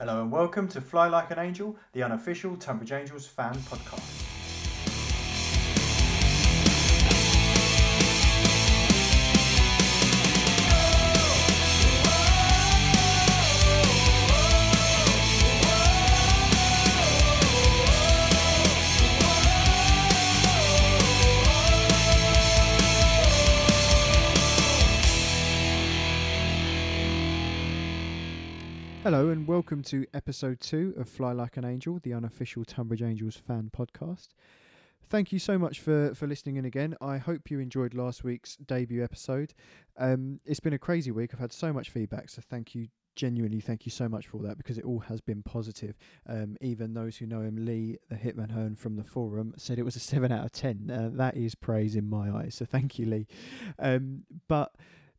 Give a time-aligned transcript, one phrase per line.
[0.00, 4.29] Hello and welcome to Fly Like an Angel, the unofficial Tonbridge Angels fan podcast.
[29.10, 33.34] Hello and welcome to episode two of Fly Like an Angel, the unofficial Tonbridge Angels
[33.34, 34.28] fan podcast.
[35.02, 36.94] Thank you so much for, for listening in again.
[37.00, 39.52] I hope you enjoyed last week's debut episode.
[39.98, 41.30] Um, it's been a crazy week.
[41.34, 44.44] I've had so much feedback, so thank you genuinely thank you so much for all
[44.44, 45.98] that because it all has been positive.
[46.28, 49.84] Um, even those who know him, Lee, the Hitman Hearn from the forum, said it
[49.84, 50.88] was a 7 out of 10.
[50.88, 52.54] Uh, that is praise in my eyes.
[52.54, 53.26] So thank you, Lee.
[53.80, 54.72] Um, but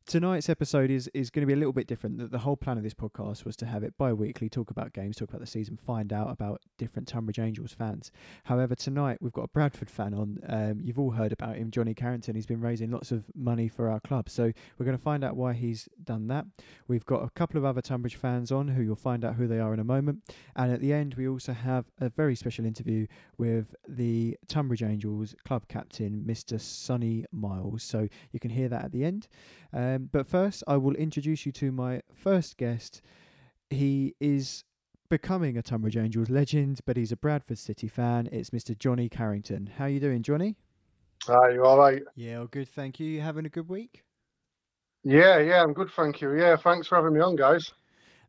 [0.05, 2.18] tonight's episode is is going to be a little bit different.
[2.18, 5.18] The, the whole plan of this podcast was to have it bi-weekly, talk about games,
[5.18, 8.12] talk about the season, find out about different Tonbridge Angels fans.
[8.46, 10.40] However, tonight we've got a Bradford fan on.
[10.48, 12.35] Um, you've all heard about him, Johnny Carrington.
[12.35, 15.35] He's been raising lots of money for our club, so we're going to find out
[15.35, 16.46] why he's done that.
[16.88, 19.60] We've got a couple of other Tonbridge fans on who you'll find out who they
[19.60, 20.24] are in a moment,
[20.55, 25.36] and at the end we also have a very special interview with the Tonbridge Angels
[25.46, 26.60] club captain, Mr.
[26.60, 27.84] Sonny Miles.
[27.84, 29.27] So you can hear that at the end.
[29.74, 33.01] Um, Um, but first, I will introduce you to my first guest.
[33.70, 34.63] He is
[35.09, 38.29] becoming a Tonbridge Angels legend, but he's a Bradford City fan.
[38.31, 38.77] It's Mr.
[38.77, 39.71] Johnny Carrington.
[39.77, 40.55] How are you doing, Johnny?
[41.25, 42.01] Hi, you all right?
[42.15, 43.07] Yeah, all good, thank you.
[43.07, 44.03] You having a good week?
[45.03, 46.37] Yeah, yeah, I'm good, thank you.
[46.37, 47.71] Yeah, thanks for having me on, guys.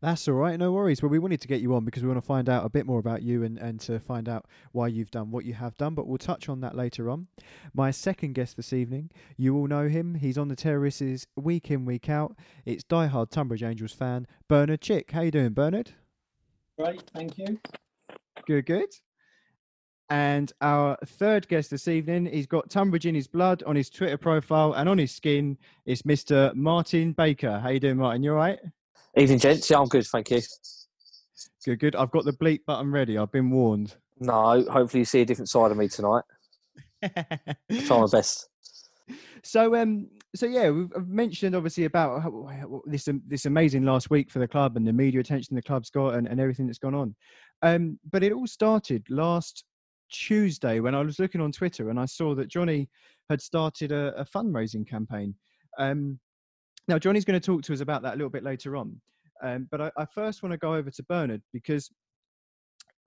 [0.03, 1.01] That's all right, no worries.
[1.01, 2.87] Well, we wanted to get you on because we want to find out a bit
[2.87, 5.95] more about you and, and to find out why you've done what you have done,
[5.95, 7.29] but we'll touch on that later on.
[7.73, 10.17] My second guest this evening, you all know him.
[10.17, 12.35] He's on the terraces week in, week out.
[12.65, 15.13] It's diehard Tonbridge Angels fan, Bernard Chick.
[15.13, 15.93] How you doing, Bernard?
[16.77, 17.61] Great, thank you.
[18.45, 18.89] Good, good.
[20.11, 24.19] And our third guest this evening, he's got Tonbridge in his blood on his Twitter
[24.19, 25.57] profile and on his skin.
[25.87, 26.53] It's Mr.
[26.57, 27.61] Martin Baker.
[27.61, 28.25] How you doing, Martin?
[28.25, 28.59] You all right?
[29.17, 29.71] Evening, gents.
[29.71, 30.41] Yeah, I'm good, thank you.
[31.65, 31.97] Good, good.
[31.97, 33.19] I've got the bleep button ready.
[33.19, 33.95] I've been warned.
[34.19, 36.25] No, hopefully you see a different side of me tonight.
[37.03, 38.49] I'll try my best.
[39.45, 44.31] So, um, so yeah, we've mentioned obviously about how, this um, this amazing last week
[44.31, 46.95] for the club and the media attention the club's got and, and everything that's gone
[46.95, 47.15] on.
[47.63, 49.65] Um, but it all started last
[50.11, 52.89] Tuesday when I was looking on Twitter and I saw that Johnny
[53.31, 55.35] had started a, a fundraising campaign.
[55.79, 56.19] Um,
[56.89, 59.01] now, Johnny's going to talk to us about that a little bit later on.
[59.43, 61.91] Um, but I, I, first want to go over to Bernard because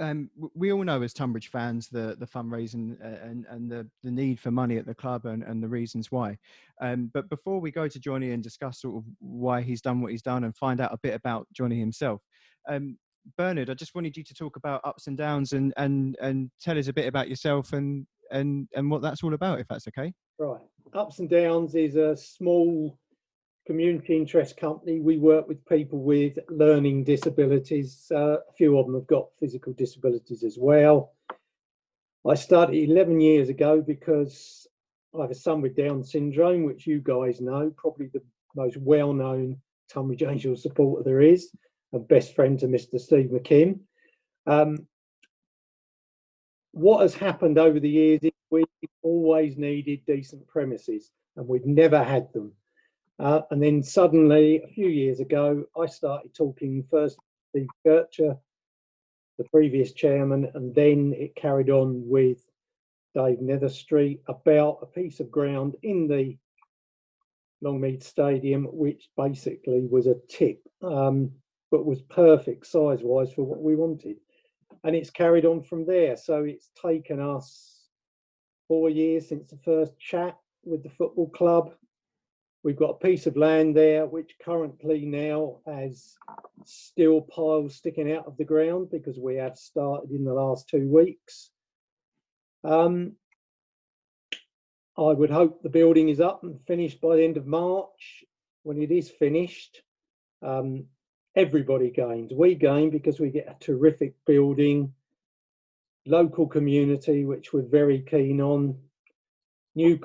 [0.02, 4.12] um, we all know as Tonbridge fans the the fundraising uh, and and the, the
[4.12, 6.38] need for money at the club and, and the reasons why.
[6.81, 10.12] Um, but before we go to Johnny and discuss sort of why he's done what
[10.12, 12.22] he's done and find out a bit about Johnny himself,
[12.68, 12.97] um,
[13.38, 16.78] Bernard, I just wanted you to talk about ups and downs and and and tell
[16.78, 20.13] us a bit about yourself and and and what that's all about, if that's okay.
[20.38, 20.62] Right,
[20.94, 23.00] ups and downs is a small
[23.65, 24.99] community interest company.
[24.99, 28.11] We work with people with learning disabilities.
[28.11, 31.13] Uh, a few of them have got physical disabilities as well.
[32.27, 34.67] I started 11 years ago because
[35.17, 38.21] I have a son with Down syndrome, which you guys know, probably the
[38.55, 39.57] most well known
[39.89, 41.51] Tonbridge Angel supporter there is,
[41.93, 42.99] a best friend to Mr.
[42.99, 43.79] Steve McKimm.
[44.47, 44.87] Um,
[46.71, 48.65] what has happened over the years is we
[49.01, 52.51] always needed decent premises and we've never had them.
[53.19, 57.17] Uh, and then suddenly, a few years ago, I started talking first
[57.55, 58.35] to Steve
[59.37, 62.39] the previous chairman, and then it carried on with
[63.13, 66.37] Dave Netherstreet about a piece of ground in the
[67.63, 71.31] Longmead Stadium, which basically was a tip, um,
[71.71, 74.17] but was perfect size wise for what we wanted.
[74.83, 76.15] And it's carried on from there.
[76.15, 77.87] So it's taken us
[78.67, 81.73] four years since the first chat with the football club
[82.65, 86.15] We've got a piece of land there which currently now has
[86.63, 90.89] steel piles sticking out of the ground because we have started in the last two
[90.89, 91.51] weeks.
[92.63, 93.17] Um,
[94.97, 98.23] I would hope the building is up and finished by the end of March.
[98.63, 99.83] When it is finished,
[100.41, 100.85] um,
[101.35, 102.33] everybody gains.
[102.33, 104.91] We gain because we get a terrific building,
[106.07, 108.79] local community, which we're very keen on,
[109.75, 110.00] new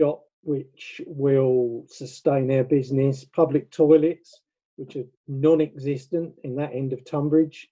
[0.00, 4.40] shop which will sustain our business, public toilets,
[4.76, 7.68] which are non-existent in that end of Tonbridge.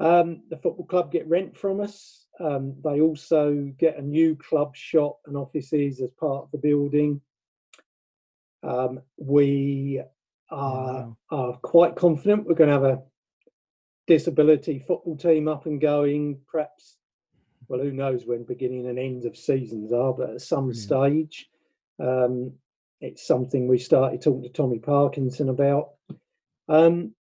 [0.00, 2.26] Um, the football club get rent from us.
[2.40, 7.20] Um, they also get a new club shop and offices as part of the building.
[8.62, 10.02] Um, we
[10.50, 11.16] are, wow.
[11.30, 13.02] are quite confident we're going to have a
[14.06, 16.98] disability football team up and going, perhaps,
[17.68, 21.30] well, who knows when beginning and ends of seasons are, but at some Brilliant.
[21.30, 21.50] stage,
[21.98, 22.52] um,
[23.00, 25.90] it's something we started talking to Tommy Parkinson about.
[26.68, 27.14] Um,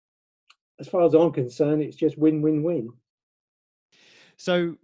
[0.80, 2.90] as far as I'm concerned, it's just win win win.
[4.38, 4.76] So,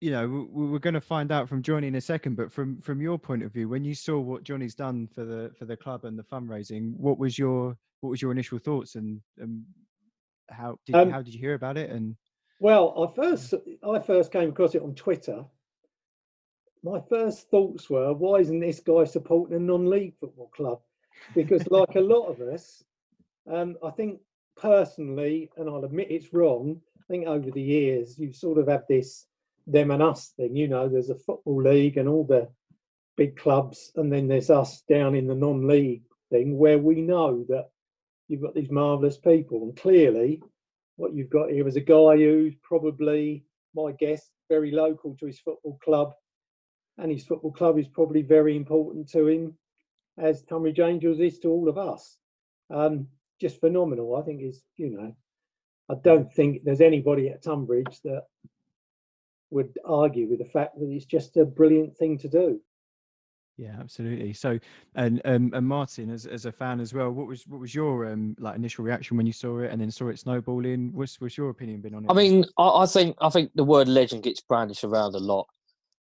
[0.00, 2.36] you know, we- we're going to find out from Johnny in a second.
[2.36, 5.50] But from from your point of view, when you saw what Johnny's done for the
[5.58, 9.20] for the club and the fundraising, what was your what was your initial thoughts and
[9.42, 9.64] um,
[10.50, 11.90] how did Um, how did you hear about it?
[11.90, 12.16] And
[12.60, 15.44] Well, I first I first came across it on Twitter.
[16.84, 20.80] My first thoughts were, why isn't this guy supporting a non-league football club?
[21.34, 22.84] Because, like a lot of us,
[23.50, 24.20] um, I think
[24.60, 26.78] personally, and I'll admit it's wrong.
[26.98, 29.26] I think over the years you sort of have this
[29.66, 30.54] them and us thing.
[30.54, 32.48] You know, there's a football league and all the
[33.16, 37.70] big clubs, and then there's us down in the non-league thing where we know that
[38.28, 40.42] you've got these marvelous people, and clearly
[40.96, 43.42] what you've got here is a guy who's probably,
[43.74, 46.12] my guess, very local to his football club,
[46.98, 49.54] and his football club is probably very important to him,
[50.18, 52.18] as Tonbridge Angels is to all of us.
[52.70, 53.08] Um,
[53.40, 54.16] just phenomenal.
[54.16, 55.14] I think is, you know,
[55.90, 58.22] I don't think there's anybody at Tonbridge that
[59.50, 62.60] would argue with the fact that it's just a brilliant thing to do.
[63.56, 64.32] yeah, absolutely.
[64.32, 64.58] So,
[64.94, 68.06] and um, and Martin, as as a fan as well, what was what was your
[68.10, 70.92] um like initial reaction when you saw it and then saw it snowballing?
[70.92, 72.10] What's what's your opinion been on it?
[72.10, 75.46] I mean, I, I think I think the word legend gets brandished around a lot.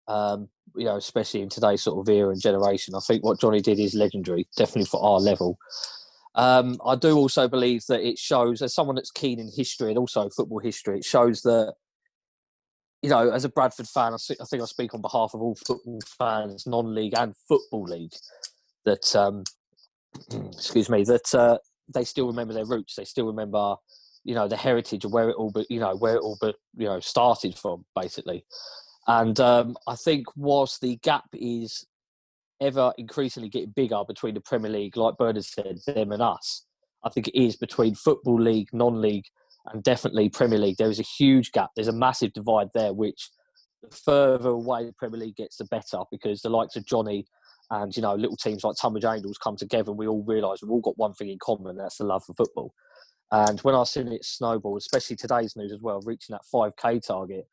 [0.08, 2.94] Um, you know, especially in today's sort of era and generation.
[2.94, 5.58] I think what Johnny did is legendary, definitely for our level.
[6.34, 9.98] Um, I do also believe that it shows, as someone that's keen in history and
[9.98, 11.74] also football history, it shows that,
[13.02, 15.42] you know, as a Bradford fan, I, thi- I think I speak on behalf of
[15.42, 18.12] all football fans, non-league and football league,
[18.84, 19.42] that, um,
[20.52, 21.58] excuse me, that uh,
[21.92, 22.94] they still remember their roots.
[22.94, 23.74] They still remember,
[24.22, 26.54] you know, the heritage of where it all, be, you know, where it all, be,
[26.76, 28.44] you know, started from, basically.
[29.06, 31.86] And um, I think whilst the gap is
[32.60, 36.66] ever increasingly getting bigger between the Premier League, like Bernard said, them and us.
[37.02, 39.24] I think it is between Football League, non league,
[39.72, 40.76] and definitely Premier League.
[40.76, 41.70] There is a huge gap.
[41.74, 43.30] There's a massive divide there, which
[43.82, 47.24] the further away the Premier League gets, the better because the likes of Johnny
[47.70, 50.70] and, you know, little teams like Tonbridge Angels come together and we all realise we've
[50.70, 52.74] all got one thing in common, and that's the love for football.
[53.32, 57.46] And when I've seen it snowball, especially today's news as well, reaching that 5K target,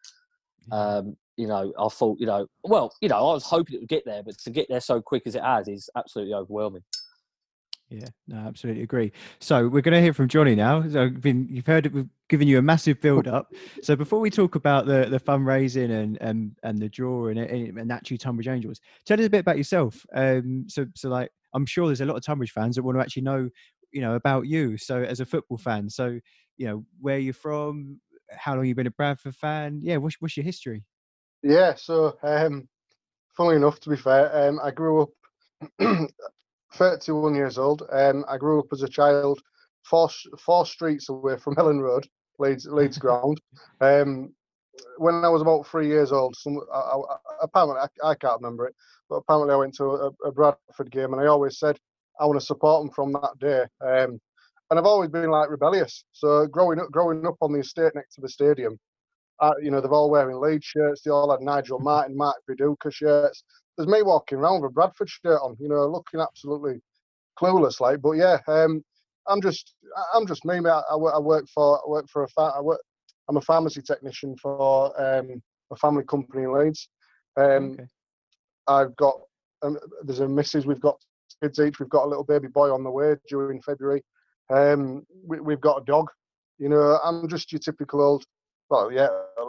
[0.71, 3.89] um, you know, I thought, you know, well, you know, I was hoping it would
[3.89, 6.83] get there, but to get there so quick as it has is absolutely overwhelming.
[7.89, 9.13] Yeah, no, absolutely agree.
[9.39, 10.87] So we're going to hear from Johnny now.
[10.89, 13.53] So been, you've heard it, we've given you a massive build up.
[13.81, 17.77] so before we talk about the the fundraising and and and the draw and and,
[17.77, 20.05] and actually Tonbridge Angels, tell us a bit about yourself.
[20.13, 23.01] Um, so so like I'm sure there's a lot of Tonbridge fans that want to
[23.01, 23.49] actually know,
[23.93, 24.77] you know, about you.
[24.77, 26.19] So as a football fan, so
[26.57, 28.01] you know where you're from,
[28.31, 29.79] how long you've been a Bradford fan.
[29.81, 30.83] Yeah, what's what's your history?
[31.43, 32.67] Yeah, so um,
[33.35, 35.09] funnily enough, to be fair, um, I grew up
[36.73, 37.83] 31 years old.
[37.91, 39.41] Um, I grew up as a child
[39.83, 42.07] four four streets away from Elland Road,
[42.39, 43.39] Leeds Leeds ground.
[43.81, 44.33] Um,
[44.97, 48.67] when I was about three years old, some I, I, apparently I, I can't remember
[48.67, 48.75] it,
[49.09, 51.77] but apparently I went to a, a Bradford game, and I always said
[52.19, 53.61] I want to support them from that day.
[53.81, 54.19] Um,
[54.69, 56.03] and I've always been like rebellious.
[56.11, 58.77] So growing up, growing up on the estate next to the stadium,
[59.39, 61.01] uh, you know, they're all wearing Leeds shirts.
[61.01, 63.43] They all had Nigel Martyn, Mark Viduka shirts.
[63.77, 66.81] There's me walking around with a Bradford shirt on, you know, looking absolutely
[67.39, 68.01] clueless, like.
[68.01, 68.83] But yeah, um,
[69.27, 69.75] I'm just,
[70.13, 70.81] I'm just me, mate.
[70.89, 72.81] I, work, I work for, I work for a, fa- I work,
[73.29, 75.41] I'm a pharmacy technician for um,
[75.71, 76.89] a family company in Leeds.
[77.37, 77.83] Um, okay.
[78.67, 79.15] I've got,
[79.61, 80.65] um, there's a missus.
[80.65, 80.97] We've got
[81.41, 81.79] kids each.
[81.79, 84.03] We've got a little baby boy on the way during February.
[84.49, 86.09] Um, we, we've got a dog.
[86.57, 88.25] You know, I'm just your typical old
[88.69, 89.07] well, yeah,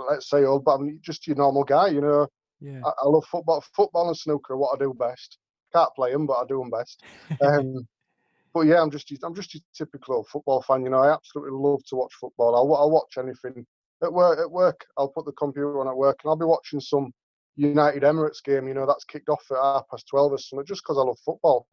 [0.09, 2.27] let's say old, but I'm just your normal guy, you know.
[2.61, 2.81] Yeah.
[2.85, 5.39] I, I love football, football and snooker are what I do best.
[5.73, 7.03] Can't play them, but I do them best.
[7.43, 7.87] Um,
[8.55, 10.99] but yeah, I'm just I'm just your typical football fan, you know.
[10.99, 12.57] I absolutely love to watch football.
[12.57, 13.67] I'll, I'll watch anything
[14.03, 14.39] at work.
[14.39, 17.13] At work, I'll put the computer on at work, and I'll be watching some
[17.57, 18.67] United Emirates game.
[18.67, 21.19] You know, that's kicked off at half past twelve or something, just because I love
[21.25, 21.67] football.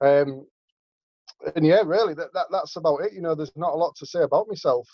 [0.00, 0.46] Um,
[1.56, 3.12] and yeah, really, that, that that's about it.
[3.12, 4.86] You know, there's not a lot to say about myself.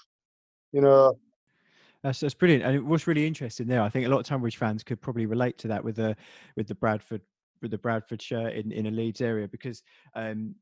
[0.73, 1.19] You know,
[2.03, 3.83] That's that's brilliant, and was really interesting there.
[3.83, 6.17] I think a lot of Tonbridge fans could probably relate to that with the
[6.57, 7.23] with the Bradford
[7.63, 9.83] with the Bradford shirt in, in a Leeds area because
[10.15, 10.55] um,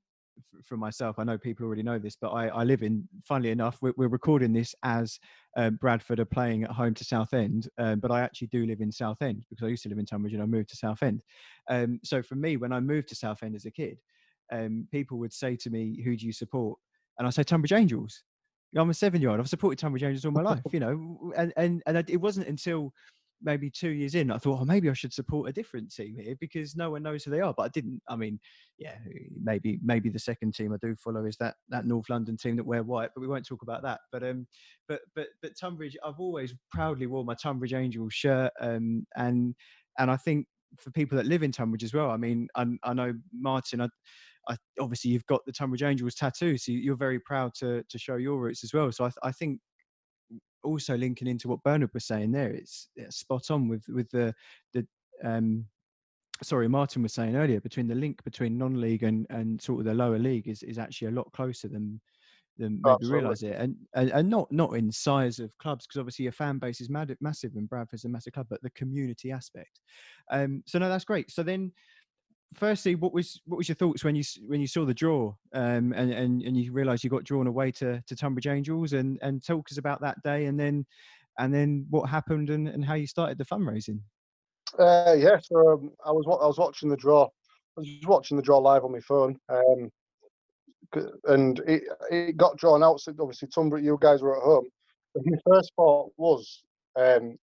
[0.62, 3.06] for myself, I know people already know this, but I, I live in.
[3.26, 5.18] Funnily enough, we're, we're recording this as
[5.56, 8.92] um, Bradford are playing at home to Southend, um, but I actually do live in
[8.92, 11.22] Southend because I used to live in Tonbridge and I moved to Southend.
[11.68, 13.98] Um, so for me, when I moved to Southend as a kid,
[14.52, 16.78] um, people would say to me, "Who do you support?"
[17.18, 18.22] And I say Tonbridge Angels
[18.82, 19.40] I'm a seven year old.
[19.40, 22.92] I've supported Tonbridge Angels all my life, you know, and and and it wasn't until
[23.44, 26.34] maybe two years in, I thought, oh, maybe I should support a different team here
[26.40, 27.54] because no one knows who they are.
[27.54, 28.00] But I didn't.
[28.08, 28.40] I mean,
[28.78, 28.96] yeah,
[29.40, 32.66] maybe maybe the second team I do follow is that that North London team that
[32.66, 34.00] wear white, but we won't talk about that.
[34.10, 34.46] But um,
[34.88, 39.54] but but but Tonbridge, I've always proudly wore my Tonbridge Angels shirt, um, and
[39.98, 40.46] and I think
[40.78, 42.10] for people that live in Tonbridge as well.
[42.10, 43.80] I mean, I, I know Martin.
[43.82, 43.88] I,
[44.48, 48.16] I, obviously you've got the Tonbridge Angels tattoo, so you're very proud to to show
[48.16, 48.90] your roots as well.
[48.92, 49.60] So I, I think
[50.62, 54.34] also linking into what Bernard was saying there, it's, it's spot on with with the
[54.72, 54.86] the
[55.22, 55.66] um,
[56.42, 59.94] sorry Martin was saying earlier between the link between non-league and and sort of the
[59.94, 62.00] lower league is is actually a lot closer than
[62.56, 63.56] than maybe realize it.
[63.58, 66.90] And, and and not not in size of clubs because obviously your fan base is
[66.90, 69.80] mad, massive and Bradford's a massive club but the community aspect.
[70.30, 71.30] Um so no that's great.
[71.30, 71.72] So then
[72.56, 75.92] firstly, what was what was your thoughts when you when you saw the draw um,
[75.92, 79.44] and and and you realised you got drawn away to to Tonbridge Angels and and
[79.44, 80.84] talk us about that day and then
[81.38, 84.00] and then what happened and, and how you started the fundraising.
[84.78, 87.24] Uh, yeah, so um, I was I was watching the draw.
[87.76, 89.90] I was watching the draw live on my phone, um,
[91.24, 93.00] and it it got drawn out.
[93.00, 94.68] So obviously, Tonbridge, you guys were at home.
[95.14, 96.62] And my first thought was,
[96.96, 97.38] um,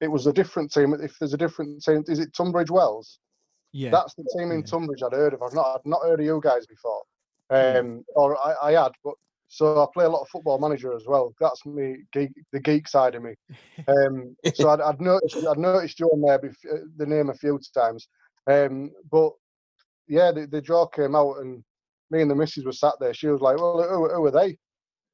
[0.00, 0.94] it was a different team.
[0.94, 3.18] If there's a different team, is it Tunbridge Wells?
[3.72, 4.66] Yeah, that's the team in yeah.
[4.66, 5.42] Tunbridge I'd heard of.
[5.42, 7.02] I've not I'd not heard of you guys before,
[7.50, 9.14] um, or I, I had, but
[9.48, 11.34] so I play a lot of football manager as well.
[11.40, 13.34] That's me, geek, the geek side of me.
[13.88, 17.34] Um, so I'd, I'd, noticed I'd noticed you on there, bef- uh, the name a
[17.34, 18.08] few times.
[18.46, 19.32] Um, but
[20.08, 21.64] yeah, the, the draw came out and
[22.10, 23.14] me and the missus were sat there.
[23.14, 24.58] She was like, "Well, who, who are they?"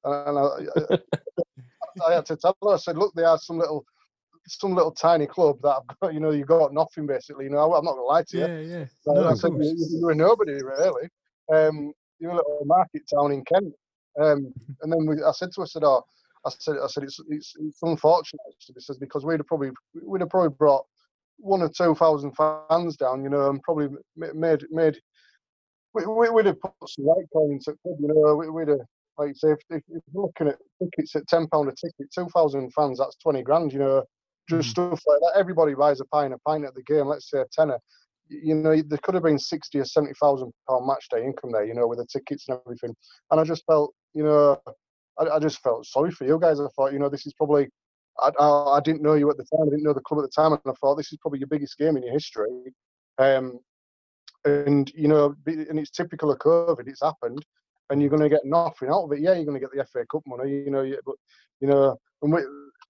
[0.05, 0.99] And I, I,
[2.09, 2.71] I, had to tell her.
[2.71, 3.85] I said, "Look, they are some little
[4.47, 7.45] some little tiny club that I've got, you know, you got nothing basically.
[7.45, 8.47] You know, I'm not gonna lie to you.
[8.47, 8.85] Yeah, yeah.
[9.07, 11.09] no, I said you, are a nobody really.
[11.53, 13.75] Um, you're a little market town in Kent.
[14.21, 16.05] Um, and then we, I said to her, I said, oh,
[16.47, 18.41] I said, I said, it's it's, it's unfortunate.
[18.59, 19.71] She says because we'd have probably
[20.03, 20.85] we'd have probably brought
[21.39, 24.99] one or two thousand fans down, you know, and probably made made
[25.95, 28.79] we, we would have put some right coins at club, you know, we, would have
[29.17, 32.29] like say if, if, if you're looking at tickets at ten pound a ticket, two
[32.35, 34.05] thousand fans, that's twenty grand, you know
[34.49, 34.71] just mm.
[34.71, 35.33] stuff like that.
[35.37, 37.07] Everybody buys a pint, a pint at the game.
[37.07, 37.79] Let's say a tenner.
[38.29, 41.65] You know, there could have been sixty or seventy thousand pound match day income there.
[41.65, 42.95] You know, with the tickets and everything.
[43.31, 44.59] And I just felt, you know,
[45.19, 46.61] I, I just felt sorry for you guys.
[46.61, 47.69] I thought, you know, this is probably.
[48.21, 49.67] I, I, I, didn't know you at the time.
[49.67, 51.49] I didn't know the club at the time, and I thought this is probably your
[51.49, 52.73] biggest game in your history.
[53.19, 53.59] Um,
[54.45, 56.87] and you know, and it's typical of COVID.
[56.87, 57.45] It's happened,
[57.91, 59.21] and you're going to get nothing out of it.
[59.21, 60.51] Yeah, you're going to get the FA Cup money.
[60.51, 61.17] You know, but
[61.61, 62.41] you know, and we,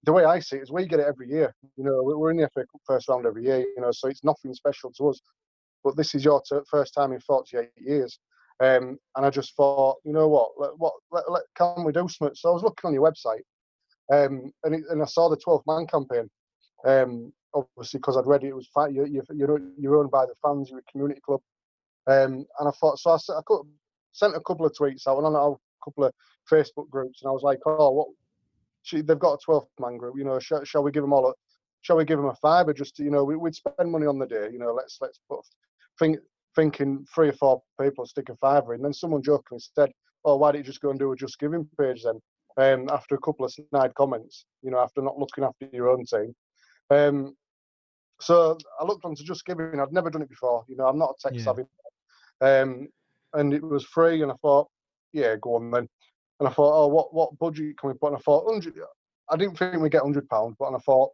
[0.05, 1.53] the way I see it is we get it every year.
[1.77, 3.59] You know, we're in the FA Cup first round every year.
[3.59, 5.19] You know, so it's nothing special to us.
[5.83, 8.19] But this is your t- first time in 48 years.
[8.59, 12.07] Um, and I just thought, you know what, let, what let, let, can we do
[12.07, 12.35] something?
[12.35, 13.43] So I was looking on your website,
[14.13, 16.29] um, and, it, and I saw the 12th man campaign.
[16.85, 18.93] Um, obviously, because I'd read it, it was fine.
[18.93, 20.69] You're, you're, you're owned by the fans.
[20.69, 21.41] You're a community club.
[22.07, 23.57] Um, and I thought, so I, I
[24.13, 26.13] sent a couple of tweets out and on a couple of
[26.49, 28.07] Facebook groups, and I was like, oh, what
[28.85, 30.15] she, they've got a 12 man group.
[30.17, 31.33] You know, shall, shall we give them all a,
[31.81, 32.71] shall we give them a fiver?
[32.73, 34.49] Just to, you know, we, would spend money on the day.
[34.51, 35.39] You know, let's let's put
[35.99, 36.19] think
[36.55, 38.81] thinking three or four people stick a fiver in.
[38.81, 39.91] Then someone jokingly said,
[40.23, 42.21] "Oh, why don't you just go and do a Just Giving page then?"
[42.57, 46.05] Um, after a couple of snide comments, you know, after not looking after your own
[46.05, 46.33] team.
[46.89, 47.35] Um,
[48.21, 49.79] so I looked onto Just Giving.
[49.79, 50.63] I'd never done it before.
[50.67, 51.63] You know, I'm not a tech savvy.
[52.39, 52.87] Um,
[53.33, 54.69] and it was free, and I thought,
[55.11, 55.89] yeah, go on then.
[56.39, 58.07] And I thought, oh, what what budget can we put?
[58.07, 58.75] And I thought, hundred.
[59.29, 61.11] I didn't think we'd get hundred pounds, but and I thought,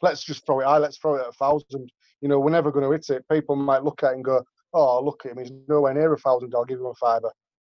[0.00, 0.78] let's just throw it high.
[0.78, 1.90] Let's throw it at a thousand.
[2.20, 3.28] You know, we're never going to hit it.
[3.30, 5.38] People might look at it and go, oh, look at him.
[5.38, 6.54] He's nowhere near a thousand.
[6.54, 7.30] I'll give him a fiver.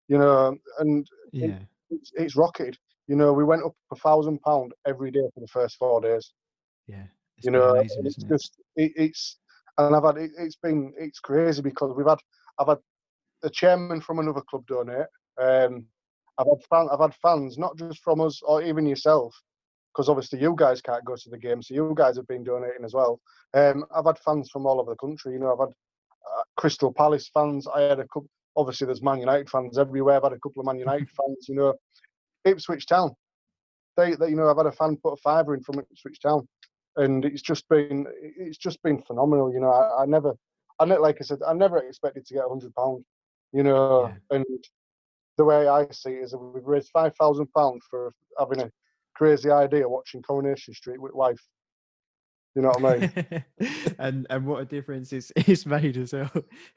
[0.08, 2.76] You know, and yeah, it, it's, it's rocketed.
[3.06, 6.32] You know, we went up a thousand pound every day for the first four days.
[6.86, 7.04] Yeah,
[7.42, 8.92] you know, amazing, it's just it?
[8.96, 9.38] it's
[9.78, 12.18] and I've had it, has been it's crazy because we've had
[12.58, 12.78] I've had
[13.42, 15.06] a chairman from another club donate.
[15.40, 15.86] Um,
[16.38, 19.34] I've had fan, I've had fans, not just from us or even yourself,
[19.92, 22.84] because obviously you guys can't go to the game, so you guys have been donating
[22.84, 23.20] as well.
[23.54, 25.32] Um, I've had fans from all over the country.
[25.32, 27.68] You know, I've had uh, Crystal Palace fans.
[27.68, 28.28] I had a couple.
[28.56, 30.16] Obviously, there's Man United fans everywhere.
[30.16, 31.48] I've had a couple of Man United fans.
[31.48, 31.74] You know,
[32.44, 33.14] Ipswich Town.
[33.96, 36.48] They, they, you know, I've had a fan put a fiver in from Ipswich Town,
[36.96, 39.52] and it's just been, it's just been phenomenal.
[39.52, 40.34] You know, I, I never,
[40.80, 43.04] I like I said, I never expected to get a hundred pound.
[43.52, 44.36] You know, yeah.
[44.36, 44.44] and
[45.36, 48.70] the way I see it is that we've raised five thousand pounds for having a
[49.14, 51.40] crazy idea watching Coronation Street with wife.
[52.54, 53.44] You know what I mean?
[53.98, 56.30] and and what a difference it's, it's made as well.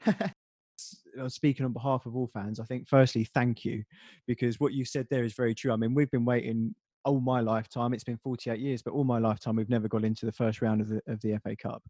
[1.28, 3.84] speaking on behalf of all fans, I think firstly, thank you,
[4.26, 5.72] because what you said there is very true.
[5.72, 6.74] I mean, we've been waiting
[7.08, 7.92] all my lifetime.
[7.94, 10.80] It's been 48 years, but all my lifetime we've never got into the first round
[10.80, 11.82] of the of the FA Cup.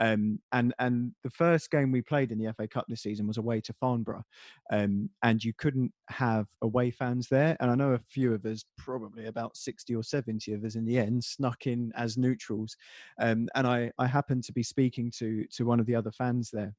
[0.00, 3.38] Um, and and the first game we played in the FA Cup this season was
[3.38, 4.24] away to Farnborough,
[4.70, 7.56] um, and you couldn't have away fans there.
[7.60, 10.84] And I know a few of us, probably about 60 or 70 of us, in
[10.84, 12.76] the end, snuck in as neutrals.
[13.20, 16.50] Um, and I I happened to be speaking to to one of the other fans
[16.52, 16.74] there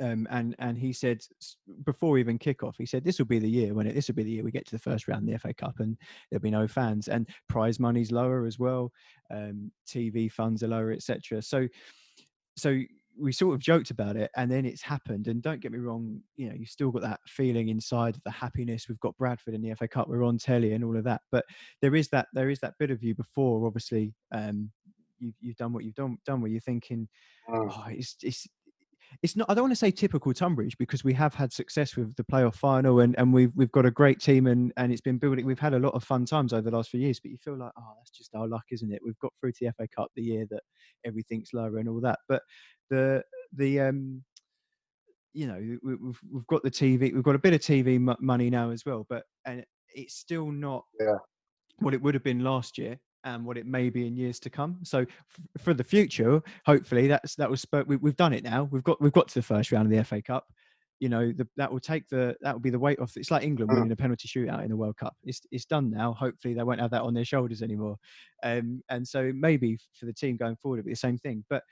[0.00, 1.20] um, and and he said
[1.84, 3.94] before even kickoff, he said this will be the year when it?
[3.94, 5.78] This will be the year we get to the first round of the FA Cup
[5.78, 5.96] and
[6.30, 7.08] there'll be no fans.
[7.08, 8.90] And prize money's lower as well,
[9.30, 11.42] um, TV funds are lower, etc.
[11.42, 11.68] So
[12.56, 12.78] so
[13.18, 15.28] we sort of joked about it and then it's happened.
[15.28, 18.30] And don't get me wrong you know you've still got that feeling inside of the
[18.30, 18.86] happiness.
[18.88, 21.20] We've got bradford in the fa cup we're on telly and all of that.
[21.30, 21.44] But
[21.80, 24.70] there is that there is that bit of you before obviously um
[25.18, 27.08] you've, you've done what you've done done where you're thinking
[27.48, 27.70] mm.
[27.70, 28.46] oh it's it's
[29.22, 29.48] it's not.
[29.50, 32.54] I don't want to say typical Tonbridge because we have had success with the playoff
[32.54, 35.44] final and, and we've we've got a great team and, and it's been building.
[35.44, 37.58] We've had a lot of fun times over the last few years, but you feel
[37.58, 39.00] like oh that's just our luck, isn't it?
[39.04, 40.62] We've got through to the FA Cup the year that
[41.04, 42.42] everything's lower and all that, but
[42.90, 43.22] the
[43.56, 44.22] the um
[45.32, 48.50] you know we, we've we've got the TV, we've got a bit of TV money
[48.50, 49.64] now as well, but and
[49.94, 51.16] it's still not yeah.
[51.78, 54.50] what it would have been last year and what it may be in years to
[54.50, 54.78] come.
[54.82, 58.68] So f- for the future, hopefully that's that was we, have done it now.
[58.70, 60.46] We've got we've got to the first round of the FA Cup.
[61.00, 63.16] You know the, that will take the that will be the weight off.
[63.16, 63.74] It's like England mm.
[63.74, 65.16] winning a penalty shootout in the World Cup.
[65.24, 66.12] It's it's done now.
[66.12, 67.96] Hopefully they won't have that on their shoulders anymore.
[68.42, 71.44] Um, and so maybe for the team going forward, it'll be the same thing.
[71.50, 71.62] But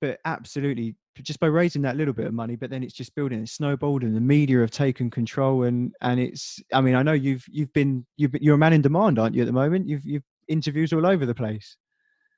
[0.00, 3.42] but absolutely just by raising that little bit of money but then it's just building
[3.42, 7.12] it snowballed and the media have taken control and and it's i mean i know
[7.12, 10.04] you've you've been you've you're a man in demand aren't you at the moment you've
[10.04, 11.76] you've interviews all over the place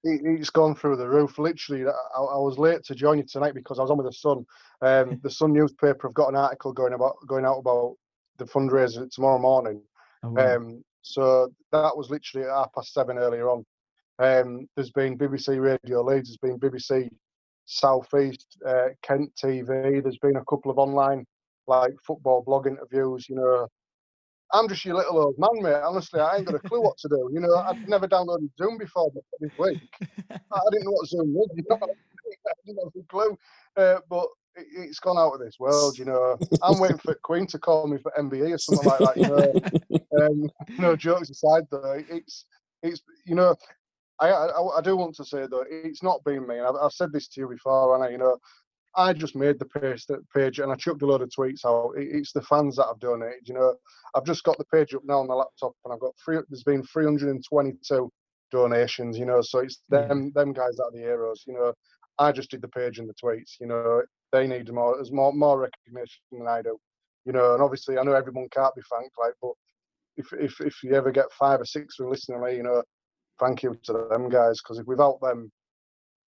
[0.04, 1.38] it's gone through the roof.
[1.38, 4.12] Literally, I, I, was late to join you tonight because I was on with the
[4.12, 4.46] Sun.
[4.80, 7.96] Um, the Sun newspaper have got an article going about going out about
[8.38, 9.82] the fundraiser tomorrow morning.
[10.22, 10.56] Oh, wow.
[10.56, 13.64] um, so that was literally at half past seven earlier on.
[14.20, 16.28] Um, there's been BBC Radio Leeds.
[16.28, 17.08] There's been BBC
[17.68, 20.02] Southeast, uh, Kent TV.
[20.02, 21.26] There's been a couple of online
[21.66, 23.28] like football blog interviews.
[23.28, 23.68] You know,
[24.52, 25.82] I'm just your little old man, mate.
[25.82, 27.28] Honestly, I ain't got a clue what to do.
[27.32, 29.80] You know, I've never downloaded Zoom before this week.
[30.30, 31.50] I didn't know what Zoom was.
[31.54, 31.76] You know?
[32.46, 33.38] I didn't have a clue.
[33.76, 34.26] Uh, but
[34.56, 35.98] it, has gone out of this world.
[35.98, 39.16] You know, I'm waiting for Queen to call me for MBE or something like that.
[39.16, 42.46] You know, um, no jokes aside, though, it's
[42.82, 43.54] it's you know
[44.20, 46.58] I, I, I, do want to say though, it's not been me.
[46.58, 48.36] And I've, I've, said this to you before, and I, you know,
[48.96, 51.92] I just made the page, page and I chucked a load of tweets out.
[51.96, 53.36] It's the fans that have done it.
[53.44, 53.74] You know,
[54.14, 56.38] I've just got the page up now on the laptop, and I've got three.
[56.48, 58.10] There's been 322
[58.50, 59.18] donations.
[59.18, 59.96] You know, so it's hmm.
[59.96, 61.44] them them guys that are the heroes.
[61.46, 61.72] You know,
[62.18, 63.60] I just did the page and the tweets.
[63.60, 64.02] You know,
[64.32, 64.96] they need more.
[64.96, 66.76] There's more more recognition than I do.
[67.24, 69.52] You know, and obviously I know everyone can't be thanked, like, but
[70.16, 72.82] if if if you ever get five or six who listening, you know,
[73.38, 75.50] thank you to them guys because without them,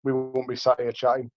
[0.05, 1.31] we won't be sat here chatting.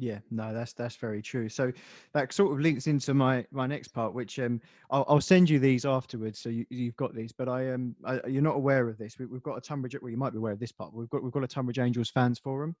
[0.00, 1.48] Yeah, no, that's that's very true.
[1.48, 1.72] So
[2.14, 5.58] that sort of links into my my next part, which um I'll, I'll send you
[5.58, 7.32] these afterwards, so you, you've got these.
[7.32, 7.96] But I um
[8.28, 9.18] you're not aware of this.
[9.18, 9.96] We, have got a Tonbridge.
[10.00, 10.94] Well, you might be aware of this part.
[10.94, 12.76] We've got we've got a Tonbridge Angels fans forum,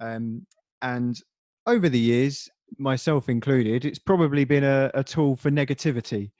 [0.00, 0.46] um,
[0.80, 1.20] and
[1.66, 6.30] over the years, myself included, it's probably been a, a tool for negativity.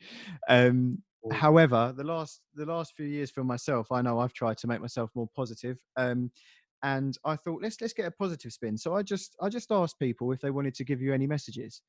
[0.48, 4.66] Um, However, the last the last few years for myself, I know I've tried to
[4.66, 5.78] make myself more positive.
[5.96, 6.30] Um,
[6.82, 8.76] and I thought let's let's get a positive spin.
[8.76, 11.80] So I just I just asked people if they wanted to give you any messages,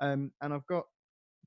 [0.00, 0.86] um, and I've got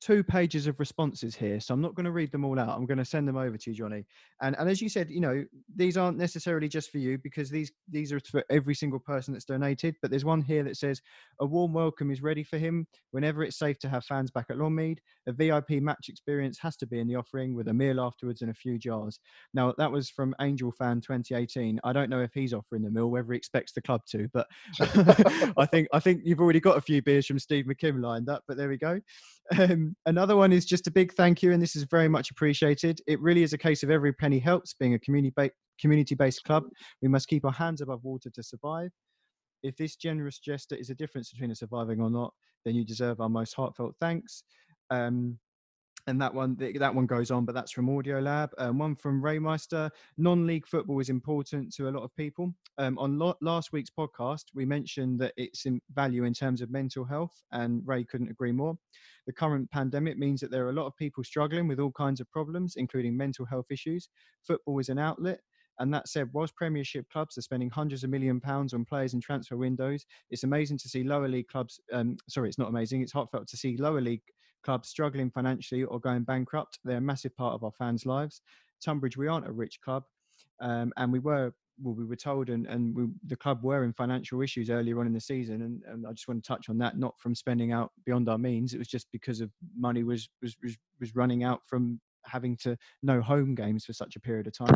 [0.03, 2.77] two pages of responses here, so I'm not going to read them all out.
[2.77, 4.05] I'm going to send them over to you, Johnny.
[4.41, 7.71] And and as you said, you know, these aren't necessarily just for you because these
[7.89, 9.95] these are for every single person that's donated.
[10.01, 11.01] But there's one here that says
[11.39, 14.57] a warm welcome is ready for him whenever it's safe to have fans back at
[14.57, 14.97] Longmead.
[15.27, 18.51] A VIP match experience has to be in the offering with a meal afterwards and
[18.51, 19.19] a few jars.
[19.53, 21.79] Now that was from Angel Fan 2018.
[21.83, 24.47] I don't know if he's offering the meal, whether he expects the club to, but
[25.57, 28.43] I think I think you've already got a few beers from Steve McKimm lined up.
[28.49, 28.99] But there we go.
[29.59, 33.01] Um, another one is just a big thank you, and this is very much appreciated.
[33.07, 34.73] It really is a case of every penny helps.
[34.73, 36.63] Being a community ba- community based club,
[37.01, 38.89] we must keep our hands above water to survive.
[39.61, 42.33] If this generous gesture is a difference between a surviving or not,
[42.65, 44.43] then you deserve our most heartfelt thanks.
[44.89, 45.37] Um,
[46.07, 49.21] and that one that one goes on but that's from audio lab um, one from
[49.21, 53.89] raymeister non-league football is important to a lot of people um, on lo- last week's
[53.89, 58.29] podcast we mentioned that it's in value in terms of mental health and ray couldn't
[58.29, 58.75] agree more
[59.27, 62.19] the current pandemic means that there are a lot of people struggling with all kinds
[62.19, 64.09] of problems including mental health issues
[64.45, 65.39] football is an outlet
[65.79, 69.21] And that said, whilst Premiership clubs are spending hundreds of million pounds on players in
[69.21, 71.79] transfer windows, it's amazing to see lower league clubs.
[71.91, 73.01] Um, sorry, it's not amazing.
[73.01, 74.21] It's heartfelt to see lower league
[74.63, 76.79] clubs struggling financially or going bankrupt.
[76.83, 78.41] They're a massive part of our fans' lives.
[78.83, 80.03] Tonbridge, we aren't a rich club,
[80.59, 83.93] um, and we were well, we were told, and, and we, the club were in
[83.93, 86.77] financial issues earlier on in the season, and, and I just want to touch on
[86.77, 86.97] that.
[86.97, 90.55] Not from spending out beyond our means; it was just because of money was was
[90.61, 94.57] was, was running out from having to no home games for such a period of
[94.57, 94.75] time.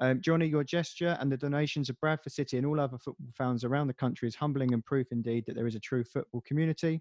[0.00, 3.64] Um, Johnny, your gesture and the donations of Bradford City and all other football fans
[3.64, 7.00] around the country is humbling and proof indeed that there is a true football community.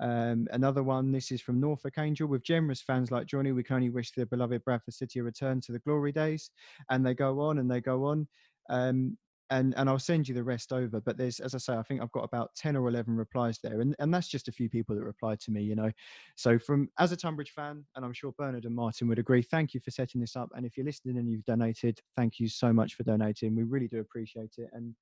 [0.00, 2.26] Um, another one, this is from Norfolk Angel.
[2.26, 5.60] With generous fans like Johnny, we can only wish the beloved Bradford City a return
[5.62, 6.50] to the glory days.
[6.88, 8.26] And they go on and they go on.
[8.70, 9.18] Um,
[9.50, 11.00] and, and I'll send you the rest over.
[11.00, 13.80] But there's, as I say, I think I've got about 10 or 11 replies there.
[13.80, 15.90] And, and that's just a few people that replied to me, you know.
[16.36, 19.74] So, from as a Tonbridge fan, and I'm sure Bernard and Martin would agree, thank
[19.74, 20.50] you for setting this up.
[20.54, 23.56] And if you're listening and you've donated, thank you so much for donating.
[23.56, 24.70] We really do appreciate it.
[24.72, 24.94] And,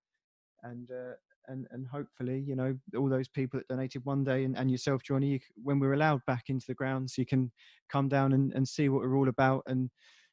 [0.63, 1.13] and, uh,
[1.49, 5.03] and and hopefully you know all those people that donated one day and, and yourself
[5.03, 7.51] johnny you, when we're allowed back into the grounds you can
[7.91, 9.91] come down and, and see what we're all about and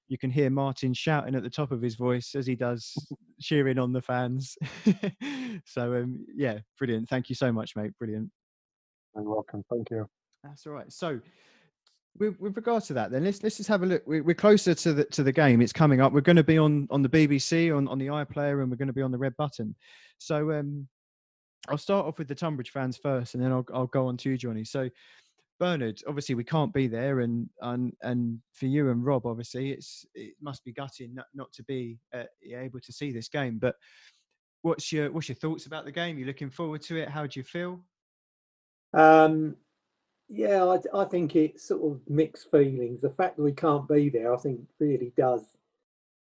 [0.08, 2.94] you can hear martin shouting at the top of his voice as he does
[3.42, 4.56] cheering on the fans
[5.66, 8.30] so um, yeah brilliant thank you so much mate brilliant
[9.16, 10.08] you're welcome thank you
[10.44, 11.20] that's all right so
[12.18, 14.04] with, with regards to that, then let's let's just have a look.
[14.06, 15.62] We're, we're closer to the to the game.
[15.62, 16.14] It's coming up.
[16.14, 18.88] We're going to be on on the BBC on on the iPlayer, and we're going
[18.88, 19.76] to be on the red button.
[20.18, 20.88] So um,
[21.68, 24.30] I'll start off with the Tonbridge fans first, and then I'll I'll go on to
[24.30, 24.64] you, Johnny.
[24.64, 24.90] So,
[25.60, 30.06] Bernard, obviously we can't be there, and and and for you and Rob, obviously it's
[30.14, 32.24] it must be gutting not, not to be uh,
[32.54, 33.58] able to see this game.
[33.58, 33.76] But
[34.62, 36.18] what's your what's your thoughts about the game?
[36.18, 37.10] Are You looking forward to it?
[37.10, 37.80] How do you feel?
[38.94, 39.56] Um,
[40.30, 43.02] yeah, I, I think it's sort of mixed feelings.
[43.02, 45.42] The fact that we can't be there, I think, really does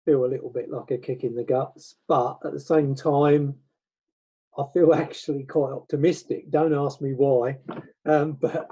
[0.05, 1.97] feel a little bit like a kick in the guts.
[2.09, 3.55] But at the same time,
[4.59, 6.51] I feel actually quite optimistic.
[6.51, 7.59] Don't ask me why,
[8.07, 8.69] um, but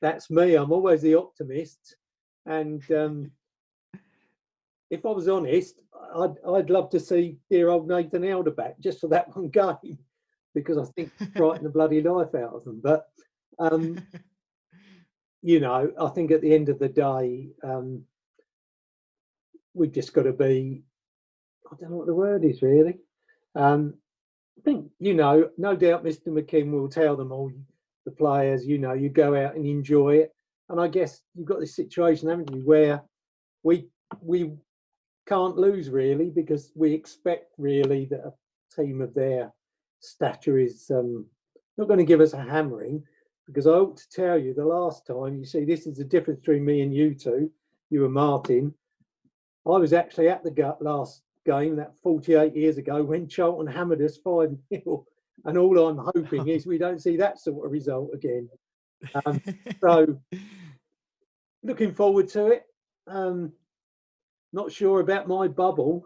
[0.00, 0.54] that's me.
[0.54, 1.96] I'm always the optimist,
[2.46, 3.30] and um,
[4.90, 5.80] if I was honest,
[6.14, 9.98] I'd I'd love to see dear old Nathan Elder back just for that one game,
[10.54, 12.80] because I think frighten the bloody life out of them.
[12.82, 13.06] But
[13.58, 14.00] um,
[15.42, 18.04] you know, I think at the end of the day, um,
[19.74, 20.82] we've just got to be.
[21.70, 22.98] I don't know what the word is really.
[23.54, 23.94] Um,
[24.58, 26.28] I think, you know, no doubt Mr.
[26.28, 27.50] McKimm will tell them all,
[28.04, 30.34] the players, you know, you go out and enjoy it.
[30.68, 33.02] And I guess you've got this situation, haven't you, where
[33.62, 33.88] we
[34.20, 34.52] we
[35.26, 38.32] can't lose really because we expect really that a
[38.74, 39.52] team of their
[40.00, 41.26] stature is um,
[41.78, 43.02] not going to give us a hammering.
[43.46, 46.40] Because I ought to tell you, the last time you see, this is the difference
[46.40, 47.50] between me and you two,
[47.90, 48.72] you and Martin.
[49.66, 54.02] I was actually at the gut last game that 48 years ago when Charlton hammered
[54.02, 55.06] us 5 0.
[55.44, 58.48] And all I'm hoping is we don't see that sort of result again.
[59.24, 59.42] Um,
[59.80, 60.20] so,
[61.64, 62.64] looking forward to it.
[63.08, 63.52] Um,
[64.52, 66.04] not sure about my bubble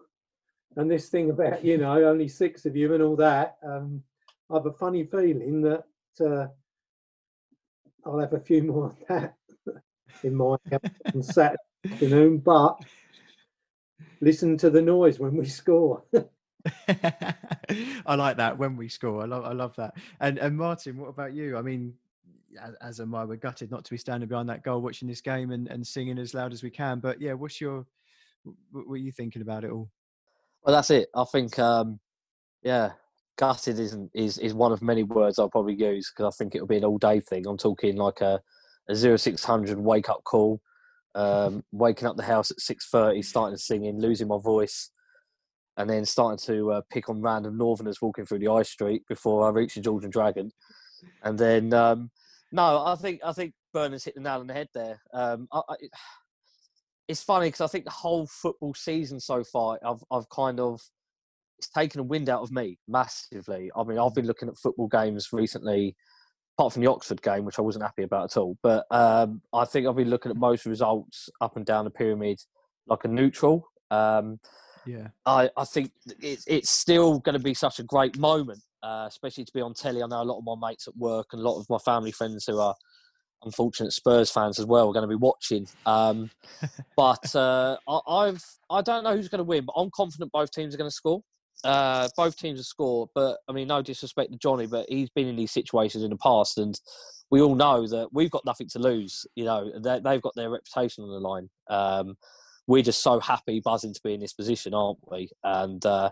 [0.77, 3.57] and this thing about, you know, only six of you and all that.
[3.67, 4.03] Um,
[4.51, 5.85] I have a funny feeling that
[6.21, 6.47] uh,
[8.05, 9.35] I'll have a few more of that
[10.23, 10.57] in my
[11.15, 12.79] on Saturday afternoon, but
[14.21, 16.03] listen to the noise when we score.
[16.89, 19.23] I like that when we score.
[19.23, 19.95] I love I love that.
[20.21, 21.57] And and Martin, what about you?
[21.57, 21.95] I mean,
[22.63, 23.25] as, as am I.
[23.25, 26.19] We're gutted not to be standing behind that goal, watching this game and, and singing
[26.19, 27.01] as loud as we can.
[27.01, 27.87] But yeah, what's your
[28.71, 29.91] what are you thinking about it all?
[30.65, 31.09] Well, that's it.
[31.15, 32.01] I think um,
[32.63, 32.93] yeah,
[33.37, 36.67] gutted isn't is is one of many words I'll probably use because I think it'll
[36.67, 37.47] be an all day thing.
[37.47, 38.41] I'm talking like a
[38.89, 40.61] a zero six hundred wake up call
[41.17, 44.91] um, waking up the house at six thirty, starting to singing, losing my voice,
[45.77, 49.47] and then starting to uh, pick on random Northerners walking through the high street before
[49.47, 50.51] I reach the Georgian Dragon,
[51.23, 52.11] and then um,
[52.53, 55.01] no, I think I think Bernard's hit the nail on the head there.
[55.13, 55.75] Um, I, I,
[57.09, 60.81] it's funny because I think the whole football season so far, I've I've kind of
[61.59, 63.71] it's taken a wind out of me massively.
[63.75, 65.97] I mean, I've been looking at football games recently
[66.57, 68.57] apart from the Oxford game, which I wasn't happy about at all.
[68.63, 72.41] But um, I think I'll be looking at most results up and down the pyramid
[72.87, 73.69] like a neutral.
[73.91, 74.41] Um,
[74.87, 75.91] yeah, I, I think
[76.21, 79.75] it's it's still going to be such a great moment, uh, especially to be on
[79.75, 80.03] telly.
[80.03, 82.13] I know a lot of my mates at work and a lot of my family
[82.13, 82.75] friends who are
[83.45, 85.67] unfortunate Spurs fans as well are going to be watching.
[85.85, 86.31] Um,
[86.97, 90.53] but uh, I, I've I don't know who's going to win, but I'm confident both
[90.53, 91.23] teams are going to score.
[91.65, 95.27] Uh, both teams have scored, but I mean, no disrespect to Johnny, but he's been
[95.27, 96.79] in these situations in the past, and
[97.31, 99.27] we all know that we've got nothing to lose.
[99.35, 101.49] You know, they, have got their reputation on the line.
[101.69, 102.17] Um,
[102.67, 105.31] we're just so happy, buzzing to be in this position, aren't we?
[105.43, 106.11] And uh,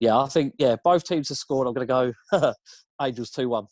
[0.00, 1.66] yeah, I think yeah, both teams have scored.
[1.66, 2.52] I'm going to go
[3.02, 3.66] Angels two one.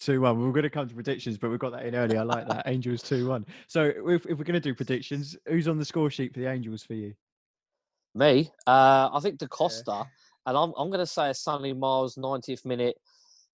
[0.00, 0.38] Two one.
[0.38, 2.16] We're going to come to predictions, but we've got that in early.
[2.16, 2.62] I like that.
[2.66, 3.44] Angels two one.
[3.66, 6.50] So if, if we're going to do predictions, who's on the score sheet for the
[6.50, 7.14] Angels for you?
[8.18, 10.04] Me, uh, I think Da Costa, yeah.
[10.46, 12.96] and I'm I'm going to say a Sonny Miles 90th minute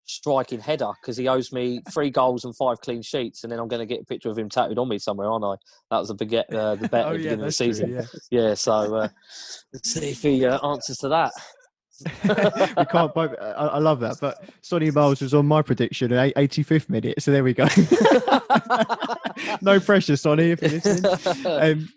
[0.07, 3.69] striking header because he owes me three goals and five clean sheets, and then I'm
[3.69, 5.55] going to get a picture of him tattooed on me somewhere, aren't I?
[5.91, 7.89] That was a big uh, the bet oh, at the yeah, beginning of the season.
[7.91, 8.41] True, yeah.
[8.49, 8.55] yeah.
[8.55, 9.09] so uh,
[9.73, 11.33] let's see if he uh, answers to that.
[12.77, 13.35] we can't both.
[13.41, 14.19] I, I, love that.
[14.21, 17.23] But Sonny Miles was on my prediction at 85th minute.
[17.23, 17.69] So there we go.
[19.63, 21.47] no pressure, Sonny, if you're listening.
[21.47, 21.89] Um,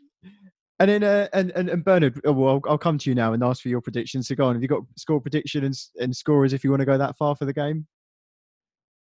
[0.79, 3.33] and then, uh, and, and, and Bernard, oh, well, I'll, I'll, come to you now
[3.33, 4.27] and ask for your predictions.
[4.27, 4.55] So go on.
[4.55, 7.35] Have you got score prediction and, and scorers if you want to go that far
[7.35, 7.87] for the game?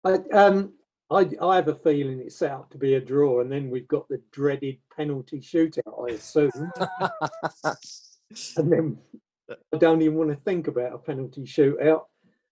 [0.05, 0.73] I, um,
[1.11, 3.88] I, I have a feeling it's set up to be a draw, and then we've
[3.88, 6.71] got the dreaded penalty shootout, I assume.
[8.57, 8.97] and then
[9.73, 12.03] I don't even want to think about a penalty shootout.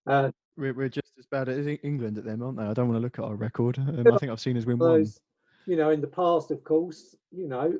[0.06, 2.64] Uh, we're, we're just as bad as England at them, aren't they?
[2.64, 3.78] I don't want to look at our record.
[3.78, 5.18] Um, I think I've seen us win those,
[5.66, 5.72] one.
[5.72, 7.72] You know, in the past, of course, you know,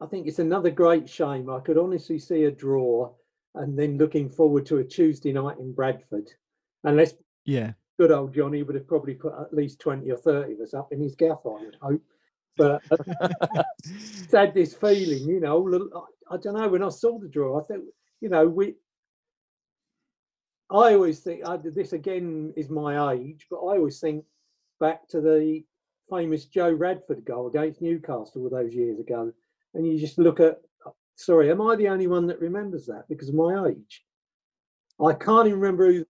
[0.00, 1.50] I, I think it's another great shame.
[1.50, 3.12] I could honestly see a draw
[3.54, 6.30] and then looking forward to a Tuesday night in Bradford.
[6.84, 10.60] Unless yeah, good old Johnny would have probably put at least 20 or 30 of
[10.60, 12.02] us up in his gaff, I would hope.
[12.56, 12.82] But
[13.84, 16.68] it's had this feeling, you know, I don't know.
[16.68, 17.84] When I saw the draw, I thought,
[18.20, 18.74] you know, we.
[20.70, 24.24] I always think uh, this again is my age, but I always think
[24.78, 25.64] back to the
[26.08, 29.32] famous Joe Radford goal against Newcastle those years ago,
[29.74, 30.60] and you just look at.
[31.16, 34.04] Sorry, am I the only one that remembers that because of my age?
[35.04, 36.04] I can't even remember who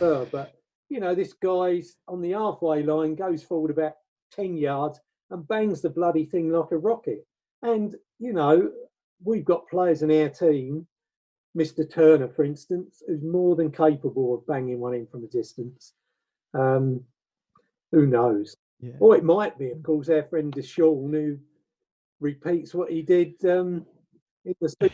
[0.00, 0.54] were, but
[0.88, 3.94] you know, this guy's on the halfway line, goes forward about
[4.32, 7.24] 10 yards and bangs the bloody thing like a rocket.
[7.62, 8.70] And, you know,
[9.24, 10.86] we've got players in our team,
[11.56, 11.88] Mr.
[11.88, 15.94] Turner, for instance, who's more than capable of banging one in from a distance.
[16.54, 17.02] Um,
[17.92, 18.56] who knows?
[18.80, 18.92] Yeah.
[18.98, 21.38] Or it might be, of course, our friend Deshaun who
[22.20, 23.86] repeats what he did um,
[24.44, 24.90] in the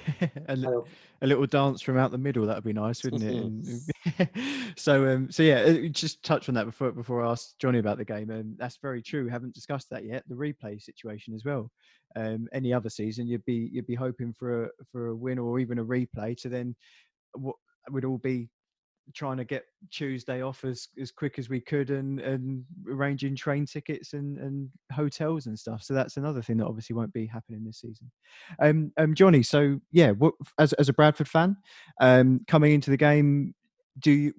[0.49, 4.31] a, a, little dance from out the middle that would be nice wouldn't it?
[4.77, 7.99] So um so yeah uh, just touch on that before before i asked johnny about
[7.99, 11.45] the game and um, that's very true haven't discussed that yet the replay situation as
[11.45, 11.71] well.
[12.15, 15.59] Um any other season you'd be you'd be hoping for a for a win or
[15.59, 16.75] even a replay to then
[17.35, 17.57] what
[17.91, 18.49] would all be
[19.15, 23.67] trying to get Tuesday off as, as quick as we could and, and arranging train
[23.67, 25.83] tickets and, and hotels and stuff.
[25.83, 28.11] So that's another thing that obviously won't be happening this season.
[28.61, 31.57] Um, um Johnny, so yeah, what, as, as a Bradford fan,
[32.01, 33.55] um, coming into the game,
[33.99, 34.33] do you,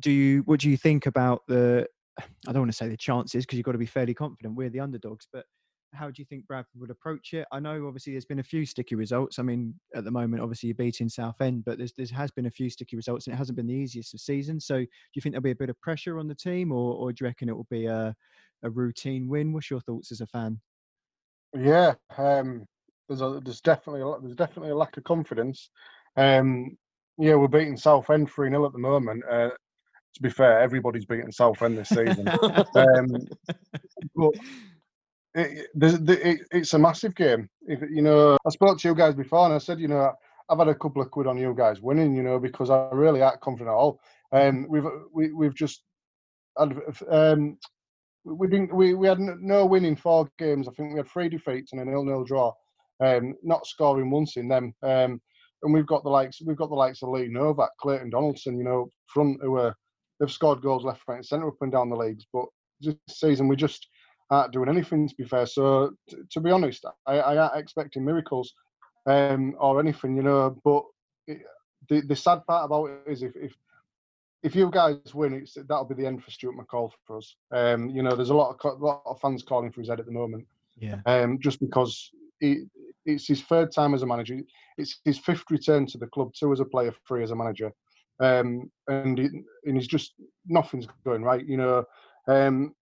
[0.00, 1.86] do you, what do you think about the,
[2.18, 4.56] I don't want to say the chances because you've got to be fairly confident.
[4.56, 5.44] We're the underdogs, but
[5.92, 7.46] how do you think Bradford would approach it?
[7.52, 9.38] I know obviously there's been a few sticky results.
[9.38, 12.50] I mean, at the moment, obviously you're beating Southend, but there's there has been a
[12.50, 14.66] few sticky results and it hasn't been the easiest of seasons.
[14.66, 17.12] So do you think there'll be a bit of pressure on the team or, or
[17.12, 18.14] do you reckon it will be a,
[18.62, 19.52] a routine win?
[19.52, 20.60] What's your thoughts as a fan?
[21.54, 22.66] Yeah, um,
[23.08, 25.70] there's a, there's definitely a, there's definitely a lack of confidence.
[26.16, 26.76] Um,
[27.18, 29.22] yeah, we're beating Southend 3 0 at the moment.
[29.30, 29.50] Uh,
[30.16, 32.26] to be fair, everybody's beating Southend this season.
[32.74, 33.08] um,
[34.14, 34.32] but
[35.36, 35.68] it,
[36.08, 37.48] it, it's a massive game.
[37.62, 40.12] If you know, I spoke to you guys before, and I said, you know,
[40.48, 43.22] I've had a couple of quid on you guys winning, you know, because I really
[43.22, 44.00] aren't confident at all.
[44.32, 45.82] Um, we've we, we've just
[46.58, 46.76] had,
[47.10, 47.58] um,
[48.24, 50.68] we didn't we, we had no win in four games.
[50.68, 52.52] I think we had three defeats and a nil-nil draw.
[52.98, 54.74] Um, not scoring once in them.
[54.82, 55.20] Um,
[55.62, 58.64] and we've got the likes we've got the likes of Lee Novak, Clayton Donaldson, you
[58.64, 59.74] know, front who are
[60.18, 62.26] they've scored goals left, right, and centre up and down the leagues.
[62.32, 62.46] But
[62.80, 63.86] this season we just
[64.30, 65.08] aren't doing anything.
[65.08, 68.54] To be fair, so t- to be honest, I, I aren't expecting miracles
[69.06, 70.56] um, or anything, you know.
[70.64, 70.84] But
[71.26, 71.42] it,
[71.88, 73.52] the the sad part about it is if if
[74.42, 77.36] if you guys win, it's that'll be the end for Stuart McCall for us.
[77.52, 80.06] Um, you know, there's a lot of lot of fans calling for his head at
[80.06, 80.46] the moment.
[80.78, 81.00] Yeah.
[81.06, 82.10] Um, just because
[82.40, 82.66] he,
[83.04, 84.38] it's his third time as a manager,
[84.78, 87.72] it's his fifth return to the club, two as a player, three as a manager.
[88.20, 89.28] Um, and he,
[89.64, 90.14] and he's just
[90.46, 91.44] nothing's going right.
[91.44, 91.84] You know,
[92.28, 92.74] um,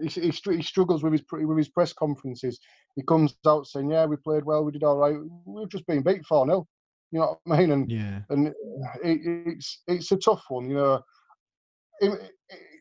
[0.00, 2.58] he, he, he, struggles with his with his press conferences.
[2.94, 5.16] He comes out saying, "Yeah, we played well, we did all right.
[5.44, 6.66] We've just been beat four 0
[7.10, 7.72] You know what I mean?
[7.72, 8.54] And yeah, and it,
[9.02, 10.68] it's it's a tough one.
[10.68, 11.02] You know,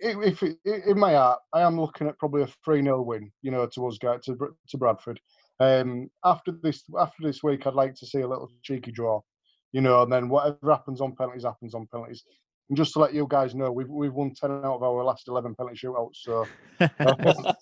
[0.02, 3.32] if it, in my heart, I am looking at probably a three 0 win.
[3.42, 4.38] You know, to us guys to
[4.70, 5.20] to Bradford.
[5.60, 9.22] Um, after this after this week, I'd like to see a little cheeky draw.
[9.72, 12.24] You know, and then whatever happens on penalties happens on penalties.
[12.70, 15.28] And just to let you guys know, we've we've won ten out of our last
[15.28, 16.16] eleven penalty shootouts.
[16.16, 16.46] So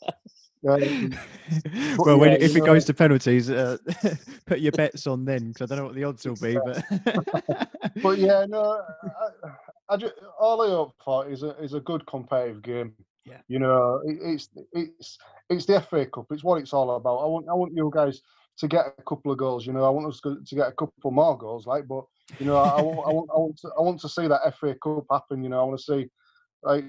[0.68, 1.13] Um,
[1.98, 3.78] well, when, yeah, if it know- goes to penalties, uh,
[4.46, 6.58] put your bets on then, because I don't know what the odds will be.
[6.63, 7.70] But,
[8.02, 12.06] but yeah, no, I, I just, all I hope for is a is a good
[12.06, 12.94] competitive game.
[13.26, 13.39] Yeah.
[13.48, 15.18] You know, it, it's it's
[15.50, 16.28] it's the FA Cup.
[16.32, 17.18] It's what it's all about.
[17.18, 18.22] I want I want you guys
[18.58, 19.66] to get a couple of goals.
[19.66, 21.66] You know, I want us to to get a couple more goals.
[21.66, 22.06] Like, but
[22.39, 24.54] you know, I, I, want, I want I want to I want to see that
[24.60, 25.44] FA Cup happen.
[25.44, 26.10] You know, I want to see
[26.63, 26.86] like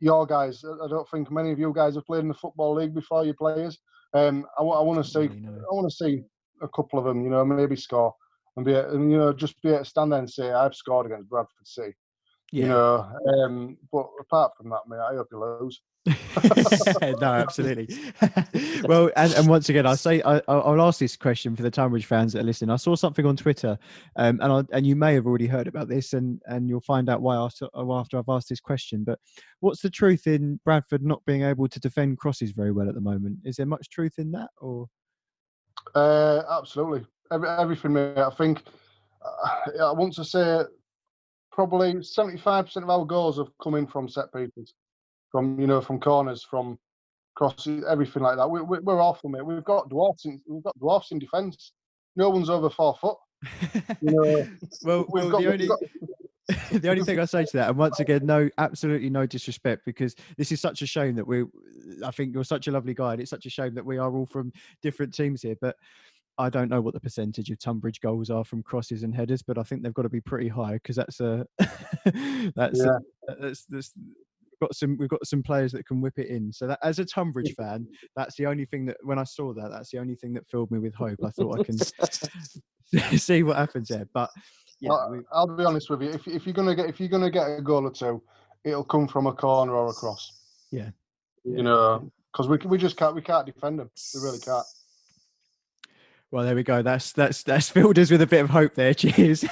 [0.00, 0.64] your guys.
[0.64, 3.24] I don't think many of you guys have played in the football league before.
[3.24, 3.78] Your players.
[4.12, 5.46] Um, I, I want to see Really.
[5.46, 6.22] I want to see
[6.62, 7.24] a couple of them.
[7.24, 8.14] You know, maybe score
[8.56, 10.74] and be a- and you know just be able to stand there and say I've
[10.74, 11.94] scored against Bradford City.
[12.52, 12.62] yeah.
[12.62, 13.12] You know,
[13.44, 15.80] um, but apart from that, mate, I hope you lose.
[17.00, 17.88] no, absolutely.
[18.84, 21.70] well, and, and once again, I say I, I'll I'll ask this question for the
[21.70, 22.70] Tonbridge fans that are listening.
[22.70, 23.78] I saw something on Twitter,
[24.16, 27.08] um, and I, and you may have already heard about this, and and you'll find
[27.08, 29.02] out why after after I've asked this question.
[29.04, 29.18] But
[29.60, 33.00] what's the truth in Bradford not being able to defend crosses very well at the
[33.00, 33.38] moment?
[33.44, 34.88] Is there much truth in that, or
[35.94, 38.18] Uh, absolutely, Every, everything, mate.
[38.18, 38.62] I think
[39.24, 40.60] uh, I want to say
[41.50, 44.74] probably seventy-five percent of our goals have come in from set pieces,
[45.34, 46.78] from you know from corners, from
[47.34, 48.48] crosses, everything like that.
[48.48, 49.44] We, we, we're awful, mate.
[49.44, 51.72] We've got dwarfs in we've got dwarfs in defence.
[52.14, 53.16] No one's over four foot.
[54.00, 54.46] You know,
[54.84, 55.80] well, we've well got, the only got
[56.82, 60.14] the only thing I say to that, and once again, no, absolutely no disrespect, because
[60.38, 61.42] this is such a shame that we.
[62.04, 64.14] I think you're such a lovely guy, and it's such a shame that we are
[64.14, 65.56] all from different teams here.
[65.60, 65.74] But
[66.38, 69.58] I don't know what the percentage of Tonbridge goals are from crosses and headers, but
[69.58, 71.44] I think they've got to be pretty high because that's a
[72.54, 72.98] that's Yeah.
[73.28, 73.92] a, that's that's
[74.60, 76.52] we've got some we've got some players that can whip it in.
[76.52, 77.86] So that as a Tonbridge fan,
[78.16, 80.70] that's the only thing that when I saw that, that's the only thing that filled
[80.70, 81.18] me with hope.
[81.24, 81.78] I thought I can
[83.18, 84.30] see what happens there, but
[84.80, 86.10] yeah, I- we, I'll be honest with you.
[86.10, 88.22] If if you're gonna get if you're gonna get a goal or two,
[88.64, 90.40] it'll come from a corner or a cross.
[90.70, 90.90] Yeah.
[91.44, 93.90] You know, because we we just can't we can't defend them.
[94.14, 94.66] We really can't.
[96.30, 96.82] Well, there we go.
[96.82, 98.94] That's that's that's filled us with a bit of hope there.
[98.94, 99.44] Cheers.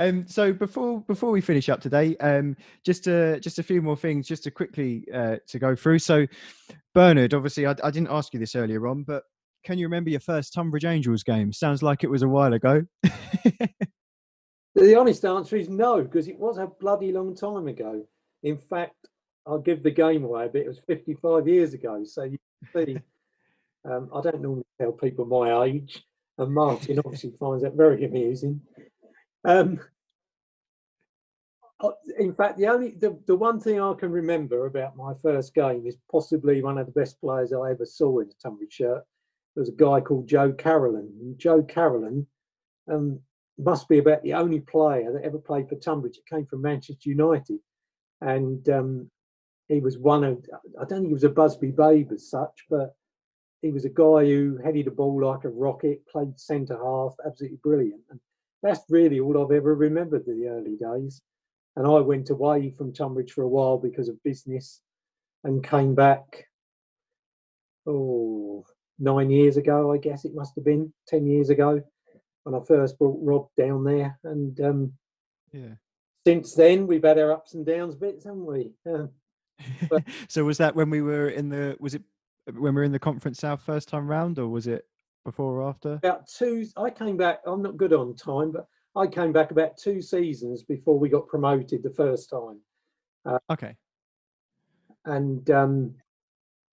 [0.00, 3.96] Um, so before before we finish up today, um, just uh, just a few more
[3.96, 6.00] things, just to quickly uh, to go through.
[6.00, 6.26] So,
[6.94, 9.22] Bernard, obviously, I, I didn't ask you this earlier on, but
[9.62, 11.52] can you remember your first Tonbridge Angels game?
[11.52, 12.84] Sounds like it was a while ago.
[14.74, 18.04] The honest answer is no, because it was a bloody long time ago.
[18.42, 19.08] In fact,
[19.46, 20.64] I'll give the game away a bit.
[20.64, 22.04] It was 55 years ago.
[22.04, 22.38] So you
[22.74, 22.98] see,
[23.84, 26.06] um, I don't normally tell people my age,
[26.38, 28.60] and Martyn obviously finds that very amusing.
[29.44, 29.80] Um,
[32.18, 35.86] in fact, the only the, the one thing I can remember about my first game
[35.86, 39.02] is possibly one of the best players I ever saw in a Tonbridge shirt.
[39.54, 41.10] There was a guy called Joe Carolan.
[41.20, 42.26] And Joe Carolan
[42.90, 43.20] um,
[43.58, 47.08] must be about the only player that ever played for Tonbridge that came from Manchester
[47.08, 47.58] United.
[48.20, 49.10] And um,
[49.68, 50.44] he was one of,
[50.78, 52.94] I don't think he was a Busby babe as such, but
[53.62, 57.58] he was a guy who headed the ball like a rocket, played centre half, absolutely
[57.62, 58.02] brilliant.
[58.10, 58.20] And
[58.62, 61.22] that's really all I've ever remembered the early days.
[61.76, 64.80] And I went away from Tonbridge for a while because of business
[65.44, 66.46] and came back,
[67.86, 68.64] oh,
[68.98, 71.82] nine years ago, I guess it must have been, 10 years ago
[72.44, 74.18] when I first brought Rob down there.
[74.24, 74.92] And um,
[75.52, 75.74] yeah.
[76.26, 78.72] since then, we've had our ups and downs bits, haven't we?
[78.88, 79.06] Uh,
[80.28, 81.76] so was that when we were in the?
[81.80, 82.02] Was it
[82.46, 84.86] when we were in the conference south first time round, or was it
[85.24, 85.94] before or after?
[85.94, 89.76] about two, I came back, I'm not good on time, but I came back about
[89.76, 92.60] two seasons before we got promoted the first time.
[93.50, 93.76] Okay.
[95.04, 95.94] And um,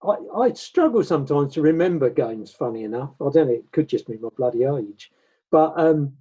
[0.04, 3.12] I, I struggle sometimes to remember games, funny enough.
[3.22, 5.12] I don't know, it could just be my bloody age.
[5.52, 6.14] But um,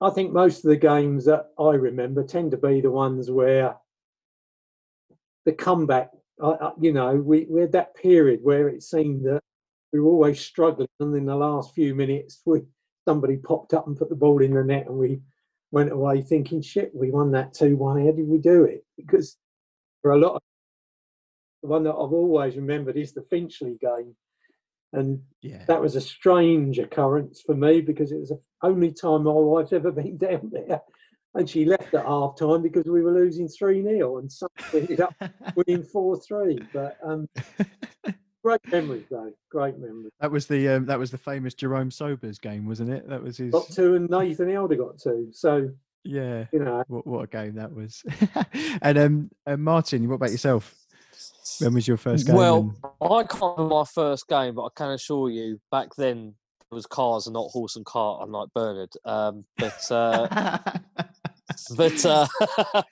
[0.00, 3.76] I think most of the games that I remember tend to be the ones where
[5.44, 6.10] the comeback,
[6.42, 9.42] I, I, you know, we, we had that period where it seemed that
[9.92, 10.88] we were always struggling.
[11.00, 12.62] And in the last few minutes, we
[13.06, 15.20] somebody popped up and put the ball in the net and we
[15.70, 18.04] went away thinking, shit, we won that 2 1.
[18.04, 18.84] How did we do it?
[18.96, 19.36] Because
[20.02, 20.42] for a lot of
[21.62, 24.14] the one that I've always remembered is the Finchley game.
[24.92, 25.64] And Yeah.
[25.66, 29.72] that was a strange occurrence for me because it was the only time my wife's
[29.72, 30.80] ever been down there.
[31.34, 34.80] And she left at half time because we were losing 3 0 and somehow we
[34.80, 35.14] ended up
[35.56, 36.66] winning 4 3.
[36.72, 37.28] But um,
[38.46, 39.32] great memories, though.
[39.50, 40.12] Great memories.
[40.20, 43.08] that was the um, that was the famous Jerome Sobers game, wasn't it?
[43.08, 43.52] That was his.
[43.52, 45.28] Got two and Nathan Elder got two.
[45.32, 45.70] So,
[46.04, 46.44] Yeah.
[46.52, 48.04] you know, What what a game that was.
[48.82, 50.74] and um, uh, Martyn, what about yourself?
[51.60, 52.36] When was your first game?
[52.36, 56.34] Well, I can't remember my first game, but I can assure you, back then
[56.70, 58.90] it was cars and not horse and cart, unlike Bernard.
[59.04, 60.28] Um, but uh,
[61.76, 62.26] but uh,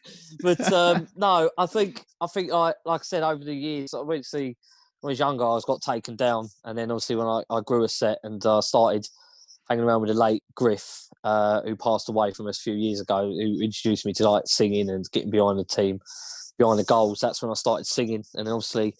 [0.43, 4.01] but um, no, I think I think I like I said over the years, I
[4.01, 4.57] went to see
[5.05, 7.61] when I was younger, I was got taken down, and then obviously when I, I
[7.61, 9.07] grew a set and uh, started
[9.69, 13.03] hanging around with the late Griff, uh, who passed away from us a few years
[13.03, 16.01] ago, who introduced me to like singing and getting behind the team,
[16.57, 17.21] behind the goals.
[17.21, 18.95] That's when I started singing, and obviously,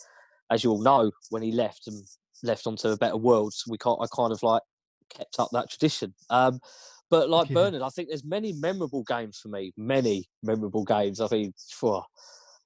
[0.51, 2.05] as you all know, when he left and
[2.43, 3.99] left onto a better world, we can't.
[4.03, 4.63] I kind of like
[5.09, 6.13] kept up that tradition.
[6.29, 6.61] Um,
[7.09, 7.55] but like yeah.
[7.55, 9.73] Bernard, I think there's many memorable games for me.
[9.79, 11.19] Many memorable games.
[11.23, 12.05] I think for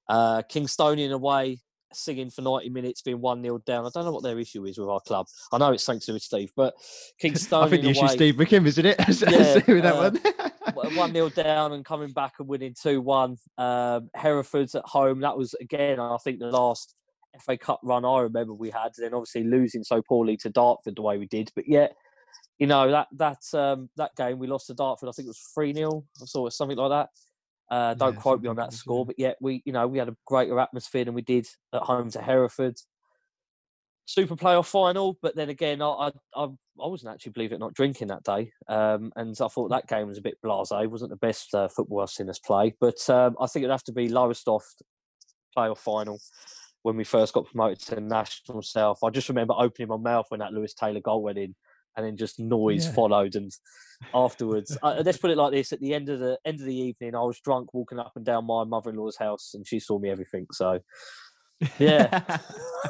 [0.09, 1.59] uh, Kingstonian away,
[1.93, 3.85] singing for 90 minutes, being 1 0 down.
[3.85, 5.27] I don't know what their issue is with our club.
[5.51, 6.73] I know it's thanks to Steve, but
[7.21, 7.63] Kingstonian.
[7.65, 8.97] I think the issue is Steve McKimm, isn't it?
[8.99, 10.11] yeah, with that uh,
[10.73, 10.95] one.
[10.95, 13.37] 1 0 down and coming back and winning 2 1.
[13.57, 15.21] Um, Hereford's at home.
[15.21, 16.95] That was, again, I think the last
[17.41, 18.91] FA Cup run I remember we had.
[18.97, 21.51] Then obviously losing so poorly to Dartford the way we did.
[21.55, 21.95] But yet,
[22.57, 25.51] you know, that that um, that game we lost to Dartford, I think it was
[25.53, 27.09] 3 0 or so, something like that.
[27.69, 30.09] Uh, don't yeah, quote me on that score, but yet we, you know, we had
[30.09, 32.75] a greater atmosphere than we did at home to Hereford.
[34.05, 38.07] Super playoff final, but then again, I I, I wasn't actually believe it not drinking
[38.07, 40.89] that day, um, and I thought that game was a bit blasé.
[40.89, 43.83] wasn't the best uh, football I've seen us play, but um, I think it'd have
[43.83, 44.81] to be Lowestoft
[45.55, 46.19] playoff final
[46.81, 48.99] when we first got promoted to the National South.
[49.03, 51.55] I just remember opening my mouth when that Lewis Taylor goal went in
[51.95, 52.93] and then just noise yeah.
[52.93, 53.35] followed.
[53.35, 53.51] And
[54.13, 56.75] afterwards, uh, let's put it like this: at the end of the end of the
[56.75, 60.09] evening, I was drunk walking up and down my mother-in-law's house, and she saw me
[60.09, 60.47] everything.
[60.51, 60.79] So.
[61.77, 62.21] Yeah,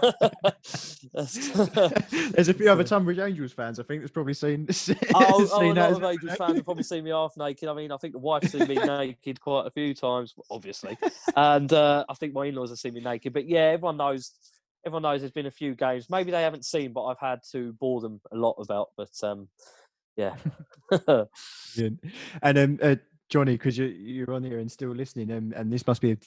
[1.13, 3.79] there's a few other Tonbridge Angels fans.
[3.79, 4.67] I think that's probably seen.
[5.15, 7.67] oh, seen oh a lot of Angels fans have probably seen me half naked.
[7.67, 10.99] I mean, I think the wife's seen me naked quite a few times, obviously,
[11.35, 13.33] and uh, I think my in-laws have seen me naked.
[13.33, 14.33] But yeah, everyone knows
[14.85, 16.09] everyone knows there's been a few games.
[16.09, 18.89] Maybe they haven't seen, but I've had to bore them a lot about.
[18.97, 19.47] But um,
[20.15, 20.35] yeah.
[22.41, 22.95] and um, uh,
[23.29, 26.17] Johnny, because you you're on here and still listening, and, um, and this must be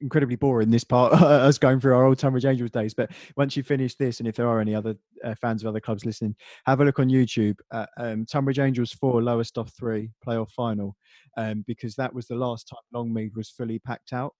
[0.00, 0.70] incredibly boring.
[0.70, 2.94] This part us going through our old Tonbridge Angels days.
[2.94, 4.94] But once you finish this, and if there are any other
[5.24, 6.36] uh, fans of other clubs listening,
[6.66, 7.56] have a look on YouTube.
[7.72, 10.96] At, um, Tonbridge Angels four, Lowestoft three playoff final,
[11.36, 14.34] um, because that was the last time Longmead was fully packed out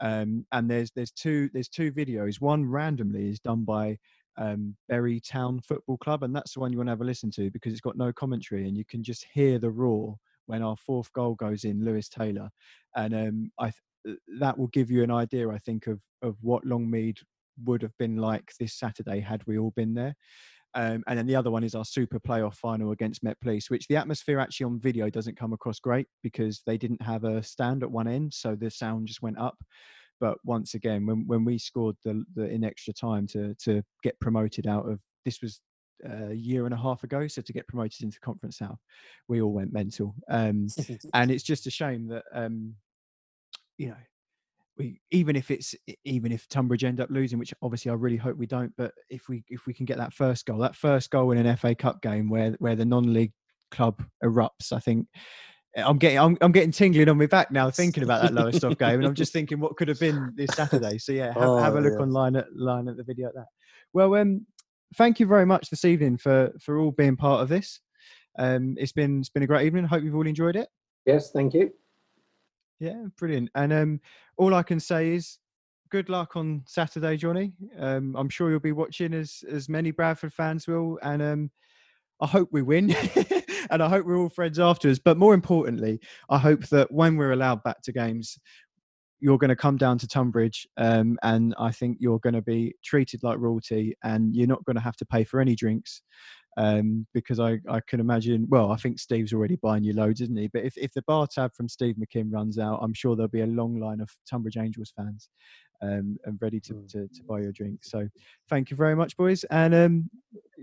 [0.00, 2.40] um, and there's there's two there's two videos.
[2.40, 3.98] One randomly is done by
[4.38, 7.30] um, Bury Town Football Club, and that's the one you want to have a listen
[7.32, 10.16] to because it's got no commentary and you can just hear the roar
[10.46, 12.50] when our fourth goal goes in, Lewis Taylor,
[12.94, 13.72] and um, I
[14.04, 17.18] th- that will give you an idea, I think, of of what Longmead
[17.64, 20.14] would have been like this Saturday had we all been there.
[20.76, 23.88] Um, and then the other one is our super playoff final against Met Police, which
[23.88, 27.82] the atmosphere actually on video doesn't come across great because they didn't have a stand
[27.82, 29.56] at one end, so the sound just went up.
[30.20, 34.20] But once again, when when we scored the, the in extra time to to get
[34.20, 35.60] promoted out of this was
[36.04, 38.78] a year and a half ago, so to get promoted into Conference South,
[39.28, 40.14] we all went mental.
[40.28, 40.68] Um,
[41.14, 42.74] and it's just a shame that um,
[43.78, 43.96] you know
[44.78, 45.74] we even if it's
[46.04, 49.28] even if Tonbridge end up losing, which obviously I really hope we don't, but if
[49.28, 52.02] we if we can get that first goal, that first goal in an FA Cup
[52.02, 53.32] game where where the non-league
[53.70, 55.06] club erupts, I think
[55.76, 58.96] I'm getting I'm, I'm getting tingling on my back now thinking about that Lowestoft game,
[58.96, 60.98] and I'm just thinking what could have been this Saturday.
[60.98, 62.04] So yeah, have, oh, have a look yeah.
[62.04, 63.46] online at line at the video at that.
[63.92, 64.46] Well, um,
[64.96, 67.80] thank you very much this evening for for all being part of this.
[68.38, 69.84] Um, it's been it's been a great evening.
[69.84, 70.68] Hope you've all enjoyed it.
[71.06, 71.72] Yes, thank you.
[72.78, 73.50] Yeah, brilliant.
[73.54, 74.00] And um,
[74.36, 75.38] all I can say is
[75.90, 77.52] good luck on Saturday, Johnny.
[77.78, 81.50] Um, I'm sure you'll be watching as as many Bradford fans will, and um,
[82.20, 82.94] I hope we win,
[83.70, 85.00] and I hope we're all friends afterwards.
[85.02, 88.38] But more importantly, I hope that when we're allowed back to games,
[89.20, 92.74] you're going to come down to Tonbridge, um, and I think you're going to be
[92.84, 96.02] treated like royalty, and you're not going to have to pay for any drinks
[96.56, 98.46] um, because I, I can imagine.
[98.48, 100.48] Well, I think Steve's already buying you loads, isn't he?
[100.48, 103.42] But if, if the bar tab from Steve McKimm runs out, I'm sure there'll be
[103.42, 105.28] a long line of Tonbridge Angels fans
[105.82, 106.88] um, and ready to, mm.
[106.92, 107.80] to, to, buy your drink.
[107.82, 108.08] So
[108.48, 110.10] thank you very much, boys, and um,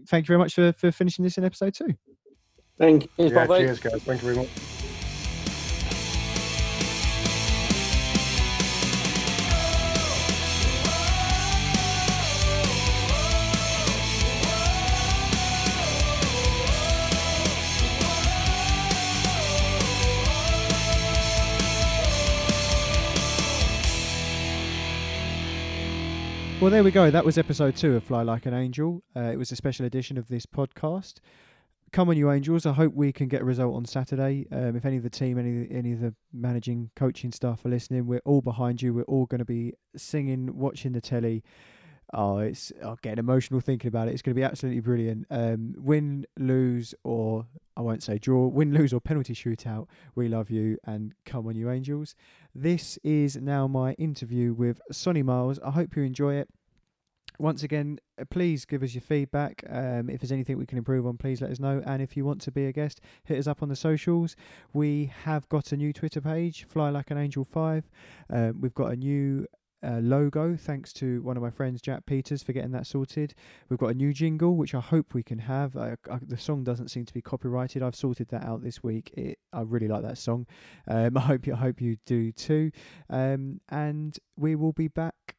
[0.07, 1.93] thank you very much for, for finishing this in episode two.
[2.77, 3.27] Thank you.
[3.29, 4.01] Yeah, cheers, guys.
[4.03, 4.82] Thank you very much.
[26.63, 27.11] Well, there we go.
[27.11, 29.03] That was episode two of Fly Like an Angel.
[29.13, 31.15] Uh, it was a special edition of this podcast.
[31.91, 32.65] Come on, you angels!
[32.65, 34.47] I hope we can get a result on Saturday.
[34.49, 38.05] Um, if any of the team, any any of the managing, coaching staff are listening,
[38.05, 38.93] we're all behind you.
[38.93, 41.43] We're all going to be singing, watching the telly.
[42.15, 44.13] Oh, it's oh, getting emotional thinking about it.
[44.13, 45.25] It's going to be absolutely brilliant.
[45.31, 48.45] Um, win, lose, or I won't say draw.
[48.47, 49.87] Win, lose, or penalty shootout.
[50.13, 52.15] We love you, and come on, you angels.
[52.53, 55.57] This is now my interview with Sonny Miles.
[55.65, 56.49] I hope you enjoy it.
[57.39, 59.63] once again, uh, please give us your feedback.
[59.67, 61.81] Um, if there's anything we can improve on, please let us know.
[61.85, 64.35] And if you want to be a guest, hit us up on the socials.
[64.71, 67.89] We have got a new Twitter page, Fly Like an Angel Five.
[68.29, 69.47] Um, we've got a new
[69.83, 73.33] uh, logo, thanks to one of my friends, Jack Peters, for getting that sorted.
[73.69, 75.75] We've got a new jingle, which I hope we can have.
[75.75, 77.83] I, I, the song doesn't seem to be copyrighted.
[77.83, 79.11] I've sorted that out this week.
[79.15, 80.47] It, I really like that song.
[80.87, 82.71] Um, I hope you, I hope you do too.
[83.09, 85.35] Um, and we will be back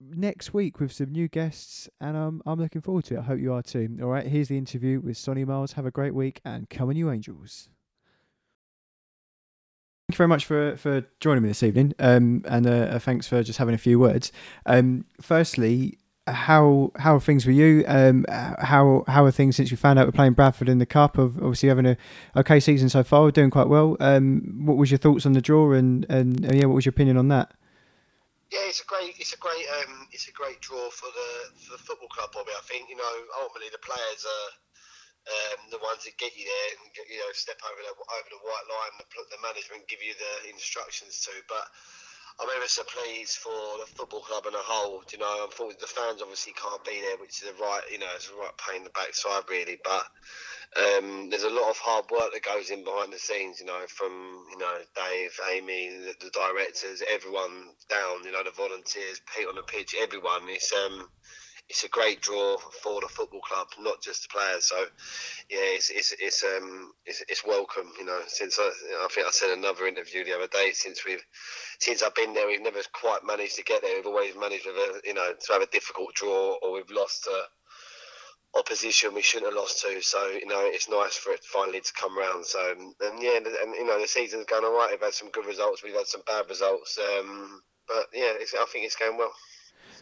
[0.00, 3.20] next week with some new guests, and um, I'm looking forward to it.
[3.20, 3.98] I hope you are too.
[4.00, 5.72] All right, here's the interview with Sonny Miles.
[5.72, 7.68] Have a great week, and come on, you Angels.
[10.08, 13.42] Thank you very much for, for joining me this evening, um, and uh, thanks for
[13.42, 14.32] just having a few words.
[14.64, 17.84] Um, firstly, how how are things with you?
[17.86, 21.18] Um, how how are things since you found out we're playing Bradford in the cup?
[21.18, 21.98] Of obviously having a
[22.34, 23.98] okay season so far, doing quite well.
[24.00, 26.94] Um, what was your thoughts on the draw, and and uh, yeah, what was your
[26.96, 27.52] opinion on that?
[28.50, 31.72] Yeah, it's a great, it's a great, um, it's a great draw for the for
[31.72, 32.52] the football club, Bobby.
[32.56, 34.48] I think you know ultimately the players are
[35.28, 38.30] um, the ones that get you there and get, you know step over the over
[38.32, 38.94] the white line.
[38.98, 41.68] The, the management give you the instructions to, but.
[42.40, 45.02] I'm ever so pleased for the football club and a whole.
[45.10, 48.06] You know, unfortunately the fans obviously can't be there, which is a right, you know,
[48.14, 49.80] it's a right pain in the backside really.
[49.82, 50.06] But
[50.76, 53.82] um, there's a lot of hard work that goes in behind the scenes, you know,
[53.88, 59.48] from you know Dave, Amy, the, the directors, everyone down, you know, the volunteers, Pete
[59.48, 60.42] on the pitch, everyone.
[60.46, 61.08] It's um,
[61.68, 64.64] it's a great draw for the football club, not just the players.
[64.66, 64.76] So,
[65.50, 67.92] yeah, it's it's it's um it's, it's welcome.
[67.98, 68.70] You know, since I,
[69.04, 70.70] I think I said another interview the other day.
[70.72, 71.22] Since we've
[71.78, 73.96] since I've been there, we've never quite managed to get there.
[73.96, 77.24] We've always managed with a you know to have a difficult draw, or we've lost
[77.24, 77.42] to
[78.58, 80.00] opposition we shouldn't have lost to.
[80.00, 82.46] So you know, it's nice for it finally to come round.
[82.46, 82.60] So
[83.00, 84.90] and yeah, and you know the season's going all right.
[84.90, 85.82] We've had some good results.
[85.84, 86.98] We've had some bad results.
[86.98, 89.32] Um, but yeah, I think it's going well.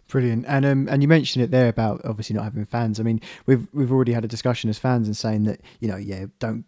[0.08, 3.00] Brilliant, and um, and you mentioned it there about obviously not having fans.
[3.00, 5.96] I mean, we've we've already had a discussion as fans and saying that you know,
[5.96, 6.64] yeah, don't,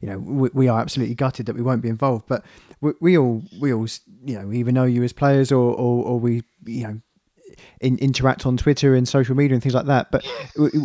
[0.00, 2.26] you know, we, we are absolutely gutted that we won't be involved.
[2.28, 2.44] But
[2.82, 3.86] we, we all we all
[4.24, 7.00] you know either know you as players or or, or we you know
[7.80, 10.10] in, interact on Twitter and social media and things like that.
[10.10, 10.26] But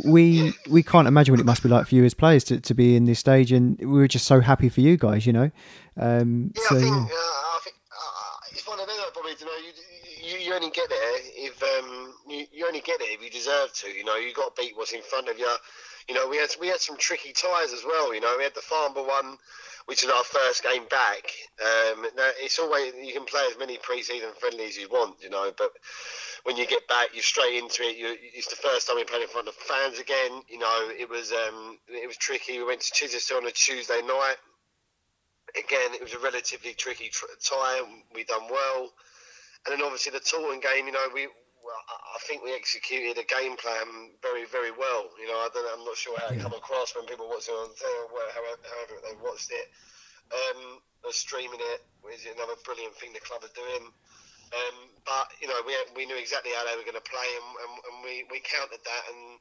[0.06, 2.74] we we can't imagine what it must be like for you as players to, to
[2.74, 5.52] be in this stage, and we were just so happy for you guys, you know.
[5.98, 6.96] Um, yeah, so, I think, yeah.
[6.96, 9.32] Uh, I think uh, it's one of them probably.
[9.40, 9.72] You know, you,
[10.50, 13.90] you, only get there if um, you, you only get there if you deserve to.
[13.90, 15.50] You know, you got to beat what's in front of you.
[16.08, 18.14] You know, we had we had some tricky ties as well.
[18.14, 19.38] You know, we had the Farnborough one
[19.90, 21.34] which is our first game back.
[21.60, 22.06] Um,
[22.44, 25.72] it's always you can play as many pre-season friendlies as you want, you know, but
[26.44, 27.98] when you get back, you're straight into it.
[27.98, 30.44] You, it's the first time we played in front of fans again.
[30.48, 32.60] You know, it was um, it was tricky.
[32.60, 34.36] We went to Chichester on a Tuesday night.
[35.58, 37.82] Again, it was a relatively tricky tr- tie.
[38.14, 38.92] We done well,
[39.66, 40.88] and then obviously the Taunton game.
[40.88, 45.10] You know, we I think we executed a game plan very, very well.
[45.20, 47.56] You know, I don't, I'm not sure how it come across when people watch it
[47.56, 49.68] on however, however they watched it.
[50.30, 51.82] Um, streaming it
[52.14, 53.90] is it another brilliant thing the club are doing.
[54.50, 57.50] Um, but you know, we we knew exactly how they were going to play, and,
[57.66, 59.04] and, and, we, we countered that.
[59.14, 59.38] And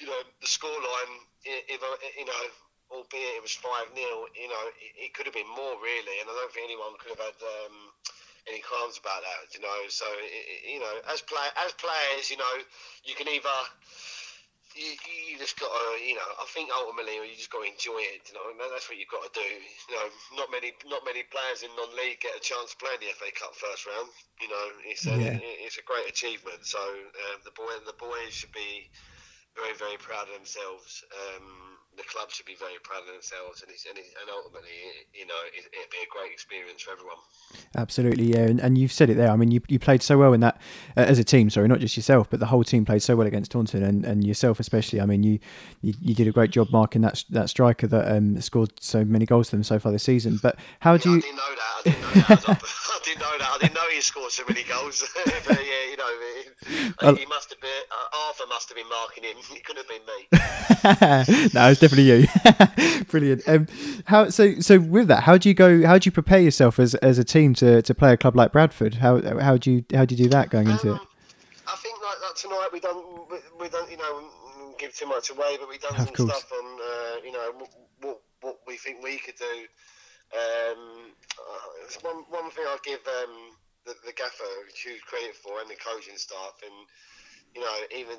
[0.00, 2.42] you know, the scoreline, if you know,
[2.92, 6.28] albeit it was five 0 you know, it, it, could have been more really, and
[6.28, 7.38] I don't think anyone could have had.
[7.40, 7.93] Um,
[8.48, 9.80] any qualms about that, you know.
[9.88, 10.06] So
[10.68, 12.54] you know, as play as players, you know,
[13.04, 13.58] you can either
[14.74, 14.90] you,
[15.30, 18.26] you just got to, you know, I think ultimately you just got to enjoy it.
[18.26, 19.50] You know, that's what you've got to do.
[19.86, 23.06] You know, not many not many players in non-league get a chance to play in
[23.06, 24.10] the FA Cup first round.
[24.42, 25.38] You know, it's a, yeah.
[25.62, 26.66] it's a great achievement.
[26.66, 28.90] So um, the boy the boys should be
[29.54, 31.06] very very proud of themselves.
[31.14, 34.68] Um, the club should be very proud of themselves, and, it's, and, it's, and ultimately,
[35.12, 37.16] you know, it, would be a great experience for everyone.
[37.76, 39.30] Absolutely, yeah, and, and you've said it there.
[39.30, 40.60] I mean, you, you played so well in that
[40.96, 41.50] uh, as a team.
[41.50, 44.24] Sorry, not just yourself, but the whole team played so well against Taunton, and, and
[44.24, 45.00] yourself especially.
[45.00, 45.38] I mean, you,
[45.84, 49.26] you, you did a great job marking that that striker that um, scored so many
[49.26, 50.38] goals for them so far this season.
[50.42, 51.18] But how do yeah, you?
[51.18, 51.72] I didn't know that.
[51.76, 52.62] I didn't know that.
[52.94, 53.50] I didn't know that.
[53.54, 55.04] I didn't know he scored so many goals.
[55.24, 57.70] but yeah, you know, he must have been.
[57.90, 59.36] Uh, Arthur must have been marking him.
[59.54, 61.50] It couldn't have been me.
[61.54, 63.04] no, it's definitely you.
[63.04, 63.48] Brilliant.
[63.48, 63.66] Um,
[64.06, 64.58] how so?
[64.60, 65.86] So with that, how do you go?
[65.86, 68.52] How do you prepare yourself as, as a team to, to play a club like
[68.52, 68.94] Bradford?
[68.94, 71.02] How how do you how do you do that going into um, it?
[71.66, 74.30] I think like that tonight we don't we, we don't you know
[74.84, 76.28] give too much away, but we've done some course.
[76.28, 77.48] stuff on uh, you know
[78.00, 79.56] what what we think we could do.
[80.36, 81.68] Um, uh,
[82.02, 83.56] one one thing I give um,
[83.86, 84.44] the, the gaffer
[84.76, 86.76] huge credit for and the coaching staff and
[87.54, 88.18] you know, even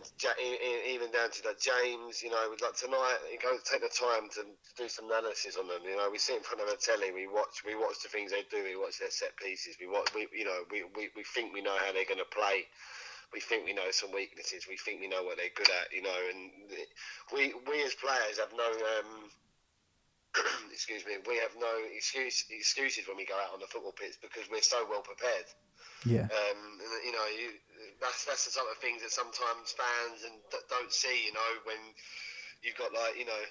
[0.88, 4.48] even down to that James, you know, like tonight, you go take the time to
[4.80, 5.84] do some analysis on them.
[5.84, 8.32] You know, we sit in front of a telly, we watch we watch the things
[8.32, 11.24] they do, we watch their set pieces, we watch, we you know, we, we, we
[11.36, 12.64] think we know how they're going to play.
[13.34, 14.68] We think we know some weaknesses.
[14.70, 16.20] We think we know what they're good at, you know.
[16.32, 16.52] And
[17.34, 18.70] we we as players have no.
[18.70, 19.30] Um,
[20.72, 24.20] excuse me, we have no excuse, excuses when we go out on the football pitch
[24.20, 25.48] because we're so well prepared.
[26.04, 26.28] Yeah.
[26.28, 26.60] Um,
[27.08, 27.56] you know, you,
[27.98, 30.38] that's that's the sort of things that sometimes fans and
[30.70, 31.26] don't see.
[31.26, 31.82] You know, when
[32.62, 33.44] you've got like you know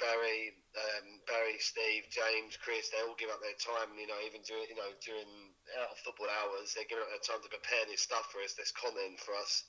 [0.00, 3.94] Barry, um, Barry, Steve, James, Chris, they all give up their time.
[3.94, 7.22] You know, even during you know during out of football hours, they're giving up their
[7.24, 9.64] time to prepare this stuff for us, this content for us.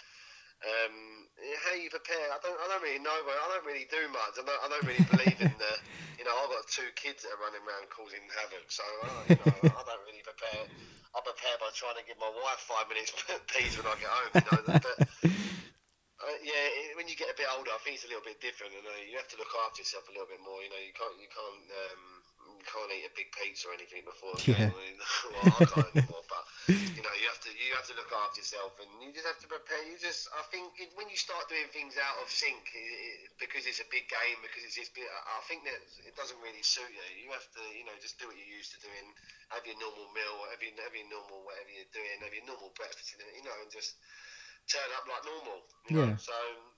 [0.63, 1.27] Um,
[1.67, 2.31] how you prepare?
[2.31, 2.55] I don't.
[2.55, 3.13] I don't really know.
[3.27, 4.39] But I don't really do much.
[4.39, 4.61] I don't.
[4.63, 5.73] I don't really believe in the.
[6.15, 8.65] You know, I've got two kids that are running around causing havoc.
[8.71, 10.63] So I don't, you know, I don't really prepare.
[11.11, 13.11] I prepare by trying to give my wife five minutes
[13.51, 14.31] peace when I get home.
[14.31, 14.97] You know, but
[16.23, 18.73] uh, yeah, when you get a bit older, I think it's a little bit different.
[18.73, 20.63] You know, you have to look after yourself a little bit more.
[20.63, 21.19] You know, you can't.
[21.19, 21.67] You can't.
[21.67, 22.14] Um,
[22.65, 24.35] can't eat a big pizza or anything before.
[24.45, 24.69] Yeah.
[25.33, 28.41] well, I can't anymore, but you know, you have to you have to look after
[28.41, 29.79] yourself, and you just have to prepare.
[29.85, 33.17] You just, I think, it, when you start doing things out of sync, it, it,
[33.37, 36.89] because it's a big game, because it's just, I think that it doesn't really suit
[36.89, 37.05] you.
[37.21, 39.07] You have to, you know, just do what you're used to doing.
[39.53, 42.73] Have your normal meal, have your, have your normal whatever you're doing, have your normal
[42.73, 43.97] breakfast, you know, and just
[44.67, 45.59] turn up like normal.
[45.89, 46.13] You Yeah.
[46.13, 46.17] know?
[46.17, 46.35] So.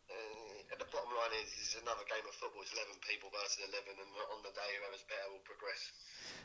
[0.07, 2.63] Uh, and the bottom line is, it's another game of football.
[2.63, 5.91] It's 11 people versus 11, and on the day, whoever's better will progress.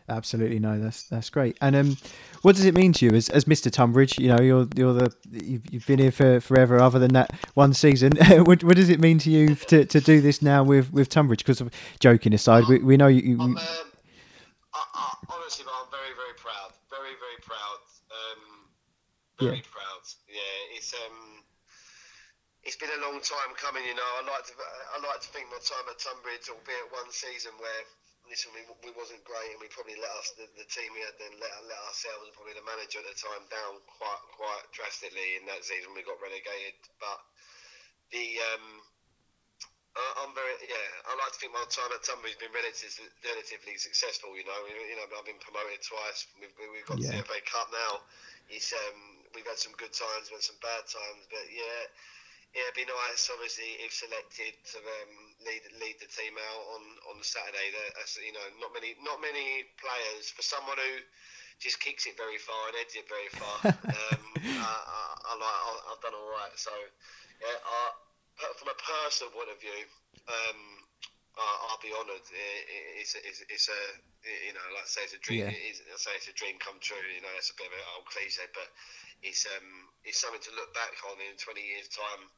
[0.08, 1.56] Absolutely, no, that's that's great.
[1.60, 1.96] And um,
[2.42, 3.70] what does it mean to you as, as Mr.
[3.70, 4.18] Tonbridge?
[4.18, 7.72] You know, you're you're the you've, you've been here for forever, other than that one
[7.72, 8.12] season.
[8.44, 11.44] what, what does it mean to you to, to do this now with with Tonbridge?
[11.44, 11.62] Because
[12.00, 13.22] joking aside, we, we know you.
[13.22, 13.58] you I'm, um,
[14.74, 16.72] I, I, honestly, I'm very, very proud.
[16.90, 17.78] Very, very proud.
[18.10, 18.68] Um,
[19.38, 20.02] very proud.
[20.28, 21.31] Yeah, it's um,
[22.72, 23.84] it's been a long time coming.
[23.84, 27.12] You know, I like to I like to think my time at Tonbridge, albeit one
[27.12, 27.84] season where
[28.24, 31.12] listen, we, we wasn't great, and we probably let us the, the team we had
[31.20, 35.36] then let let ourselves and probably the manager at the time down quite quite drastically
[35.36, 35.92] in that season.
[35.92, 37.20] We got relegated, but
[38.08, 38.80] the um,
[39.92, 41.12] I- I'm very yeah.
[41.12, 44.32] I like to think my time at Tonbridge has been relatively relatively successful.
[44.32, 46.24] You know, you know I've been promoted twice.
[46.40, 47.20] We've, we've got Yeah.
[47.20, 48.00] the FA Cup now.
[48.48, 51.84] It's um, we've had some good times, we've had some bad times, but yeah.
[52.52, 56.82] Yeah, it'd be nice, obviously, if selected to um, lead lead the team out on
[57.08, 57.72] on Saturday.
[57.96, 61.00] That's you know not many not many players for someone who
[61.64, 63.56] just kicks it very far and heads it very far.
[63.72, 66.52] um, I, I, I like I, I've done all right.
[66.60, 66.76] So
[67.40, 67.80] yeah, I,
[68.60, 69.80] from a personal point of view,
[70.28, 70.60] um,
[71.40, 72.20] I, I'll be honoured.
[72.20, 72.36] It,
[72.68, 73.80] it, it's, a- it's, it's a
[74.28, 75.48] you know like I say it's a dream.
[75.48, 75.56] Yeah.
[75.56, 77.00] It is, I say it's a dream come true.
[77.00, 78.68] You know, it's a bit of an old cliche, but
[79.24, 82.28] it's um it's something to look back on in 20 years time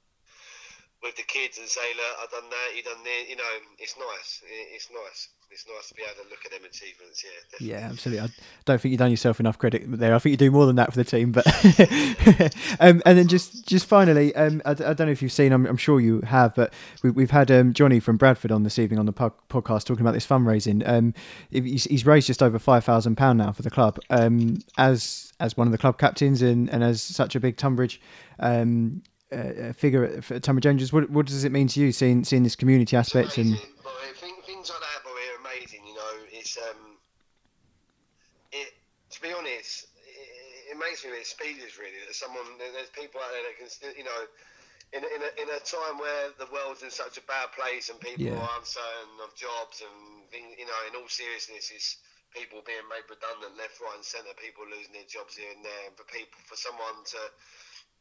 [1.05, 3.29] with the kids and say, look, I've done that, you done this.
[3.29, 3.43] You know,
[3.79, 4.43] it's nice.
[4.75, 5.29] It's nice.
[5.51, 7.23] It's nice to be able to look at them achievements.
[7.23, 7.69] Yeah, definitely.
[7.69, 8.25] yeah, absolutely.
[8.25, 8.29] I
[8.65, 10.15] don't think you've done yourself enough credit there.
[10.15, 11.31] I think you do more than that for the team.
[11.31, 11.47] But
[12.81, 15.53] um, and then just just finally, um, I, I don't know if you've seen.
[15.53, 18.79] I'm, I'm sure you have, but we, we've had um, Johnny from Bradford on this
[18.79, 20.83] evening on the po- podcast talking about this fundraising.
[20.89, 21.15] Um,
[21.51, 24.01] he's, he's raised just over five thousand pound now for the club.
[24.11, 28.01] Um, as as one of the club captains and, and as such a big Tonbridge
[28.41, 29.03] um,
[29.35, 32.57] uh, figure for Tonbridge Angels, what, what does it mean to you seeing seeing this
[32.57, 33.91] community aspect and amazing, boy.
[34.17, 35.83] Thing, things like that, boy, are amazing.
[35.87, 36.97] You know, it's um,
[38.53, 38.71] it.
[39.15, 41.99] To be honest, it, it makes me a bit speechless, really.
[42.07, 44.21] That someone, there's people out there that can still, you know,
[44.91, 47.91] in a- in a, in a time where the world's in such a bad place
[47.91, 48.39] and people Yeah.
[48.43, 51.99] are uncertain of jobs and things, you know, in all seriousness, it's
[52.35, 54.35] people being made redundant left, right, and centre.
[54.35, 57.21] People losing their jobs here and there, and for people, for someone to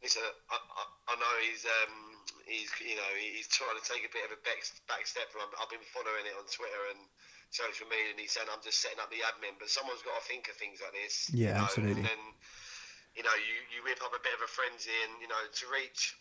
[0.04, 1.96] listen, I, I, I know he's um,
[2.44, 4.60] he's you know he's trying to take a bit of a back,
[4.92, 5.32] back step.
[5.32, 7.02] From, I've been following it on Twitter and
[7.50, 10.26] social media, and he's saying I'm just setting up the admin, but someone's got to
[10.28, 11.32] think of things like this.
[11.32, 12.04] Yeah, you know, absolutely.
[12.04, 12.22] And then
[13.16, 15.66] you know you, you whip up a bit of a frenzy, and you know to
[15.72, 16.20] reach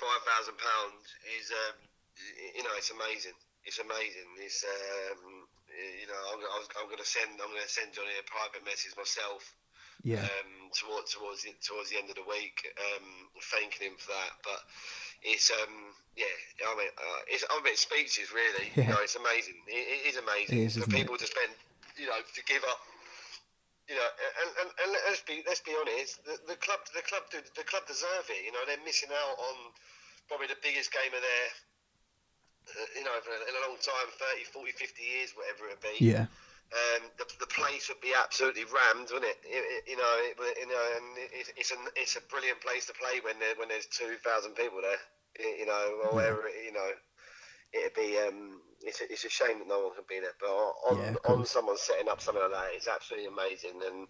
[0.00, 1.04] five thousand pounds
[1.36, 1.76] is um,
[2.56, 3.36] you know it's amazing.
[3.68, 4.28] It's amazing.
[4.40, 6.40] It's um, you know I'm,
[6.80, 9.44] I'm going to send I'm going to send Johnny a private message myself
[10.02, 10.49] yeah, um,
[10.80, 13.06] towards towards the, towards the end of the week, um,
[13.52, 14.32] thanking him for that.
[14.40, 14.60] But
[15.22, 16.32] it's um, yeah,
[16.64, 18.72] I mean, uh, it's I'm a bit speechless, really.
[18.74, 19.60] You know, it's amazing.
[19.68, 20.96] It, it is amazing It is, for isn't it?
[20.96, 21.52] people to spend,
[22.00, 22.80] you know, to give up.
[23.90, 26.22] You know, and, and, and let's be let's be honest.
[26.24, 28.40] The, the club the club do, the club deserve it.
[28.46, 29.56] You know, they're missing out on
[30.30, 31.46] probably the biggest game of their.
[32.70, 36.30] Uh, you know, in a long time, 30, 40, 50 years, whatever it be yeah,
[36.72, 39.38] um, the, the place would be absolutely rammed, wouldn't it?
[39.44, 42.86] It- it- you know, it, you know, and it, it's a it's a brilliant place
[42.86, 45.00] to play when there when there's two thousand people there.
[45.38, 46.90] You know, or wherever you know,
[47.72, 50.36] it'd be um, it's a, it's a shame that no one can be there.
[50.40, 53.80] But on Yeah, on someone setting up something like that, it's absolutely amazing.
[53.84, 54.08] And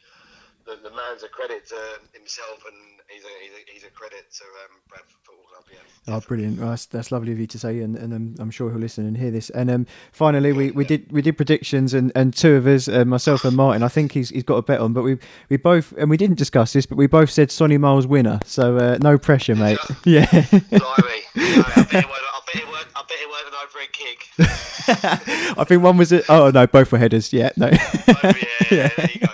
[0.70, 1.76] the, the man's a credit to
[2.12, 2.76] himself, and
[3.08, 5.64] he's a he's a, he's a credit to um, Bradford Football Club.
[5.72, 6.14] Yeah.
[6.14, 6.58] Oh, brilliant!
[6.58, 9.06] Well, that's, that's lovely of you to say, and, and um, I'm sure he'll listen
[9.06, 9.50] and hear this.
[9.50, 13.04] And um, finally, we, we did we did predictions, and, and two of us, uh,
[13.04, 15.18] myself and Martyn, I think he's he's got a bet on, but we
[15.48, 18.40] we both and we didn't discuss this, but we both said Sonny Miles winner.
[18.44, 19.78] So uh, no pressure, mate.
[20.04, 20.26] Yeah.
[20.30, 21.20] Blimey.
[21.36, 23.92] No, I bet it weren't, I bet it weren't, I bet it weren't an overhead
[23.92, 24.28] kick.
[25.58, 26.24] I think one was it.
[26.28, 27.32] Oh no, both were headers.
[27.32, 27.68] Yeah, no.
[27.68, 28.32] Yeah,
[28.70, 29.26] yeah, there you go,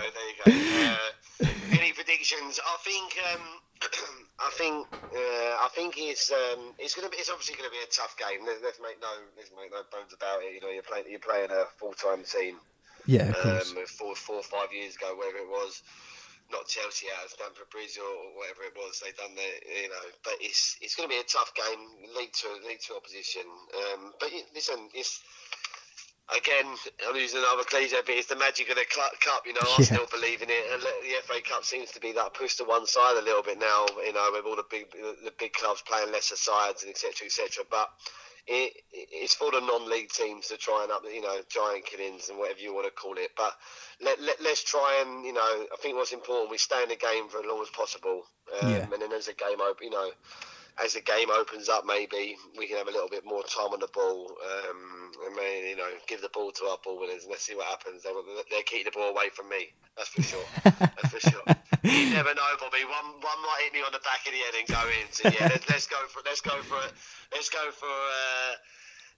[0.45, 0.76] there you go.
[2.27, 2.59] Predictions?
[2.59, 3.45] I think, um,
[4.39, 7.91] I think, uh, I think it's um, it's gonna be, it's obviously gonna be a
[7.91, 8.43] tough game.
[8.45, 10.55] Let's, let's make no, let's make no bones about it.
[10.55, 12.59] You know, you're playing, you're playing a full-time team.
[13.05, 13.71] Yeah, of course.
[13.71, 15.83] Um, four, four, five years ago, whatever it was.
[16.51, 19.91] Not Chelsea out of Stamford Bridge or, or whatever it was they done there, you
[19.91, 20.07] know.
[20.23, 23.43] But it's it's going to be a tough game, league to league to opposition.
[23.75, 25.23] Um, but listen, it's
[26.35, 26.65] again,
[27.07, 29.45] I'm using another cliche, but it's the magic of the cup.
[29.45, 29.85] You know, I Yeah.
[29.85, 32.85] still believe in it, and the FA Cup seems to be that pushed to one
[32.85, 33.85] side a little bit now.
[34.03, 37.25] You know, with all the big the big clubs playing lesser sides and etc.
[37.27, 37.63] etc.
[37.69, 37.89] But
[38.47, 42.37] it, it's for the non-league teams to try and up, you know, giant killings and
[42.39, 43.31] whatever you want to call it.
[43.35, 43.53] But
[44.01, 46.95] let, let let's try and you know, I think what's important we stay in the
[46.95, 48.23] game for as long as possible,
[48.53, 48.83] um, Yeah.
[48.93, 50.11] and then as the game open, you know.
[50.83, 53.79] As the game opens up, maybe we can have a little bit more time on
[53.79, 54.29] the ball.
[54.29, 57.55] Um, and maybe, you know, give the ball to our ball winners, and let's see
[57.55, 58.03] what happens.
[58.03, 59.73] They'll, they'll keep the ball away from me.
[59.97, 60.45] That's for sure.
[60.63, 61.41] That's for sure.
[61.81, 62.85] You never know, Bobby.
[62.85, 65.05] One one might hit me on the back of the head and go in.
[65.09, 66.93] So yeah, let's, let's go for let's go for it.
[67.33, 68.53] Let's go for uh,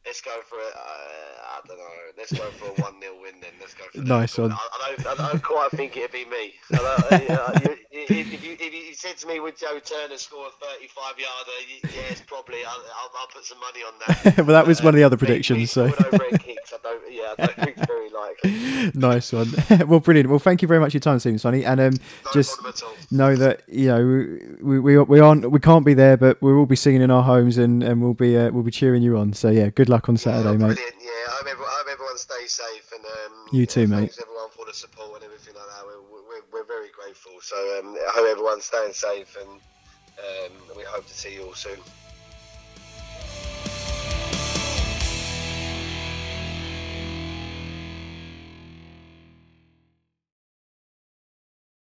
[0.05, 0.73] let's go for it.
[0.75, 1.85] Uh, I don't know.
[2.17, 3.51] Let's go for a one 0 win then.
[3.59, 3.99] Let's go for.
[4.01, 4.51] Nice one.
[4.51, 6.53] I, I don't I don't quite think it'd be me.
[6.73, 10.65] I uh, you, if, you if you said to me would Joe Turner score a
[10.65, 12.57] 35 yarder, yes, probably.
[12.65, 14.37] I'll, I'll, I'll put some money on that.
[14.45, 15.71] well, that was one of the other predictions.
[15.71, 17.01] So kicks, I don't.
[17.11, 18.91] Yeah, I don't think it's very likely.
[18.99, 19.51] nice one.
[19.87, 20.29] well, brilliant.
[20.29, 22.73] Well, thank you very much for your time, Stephen Sonny, and um, No just problem
[22.75, 22.93] at all.
[23.11, 26.65] know that you know we, we we aren't we can't be there, but we'll all
[26.65, 29.33] be singing in our homes and, and we'll be uh, we'll be cheering you on.
[29.33, 30.77] So yeah, good luck on Saturday, mate.
[30.77, 33.97] Yeah, I hope, everyone, I hope everyone stays safe and um, You too, mate.
[33.97, 35.85] Thanks everyone for the support and everything like that.
[35.85, 37.33] We're, we're, we're very grateful.
[37.41, 41.53] So um, I hope everyone's staying safe and um, we hope to see you all
[41.53, 41.79] soon.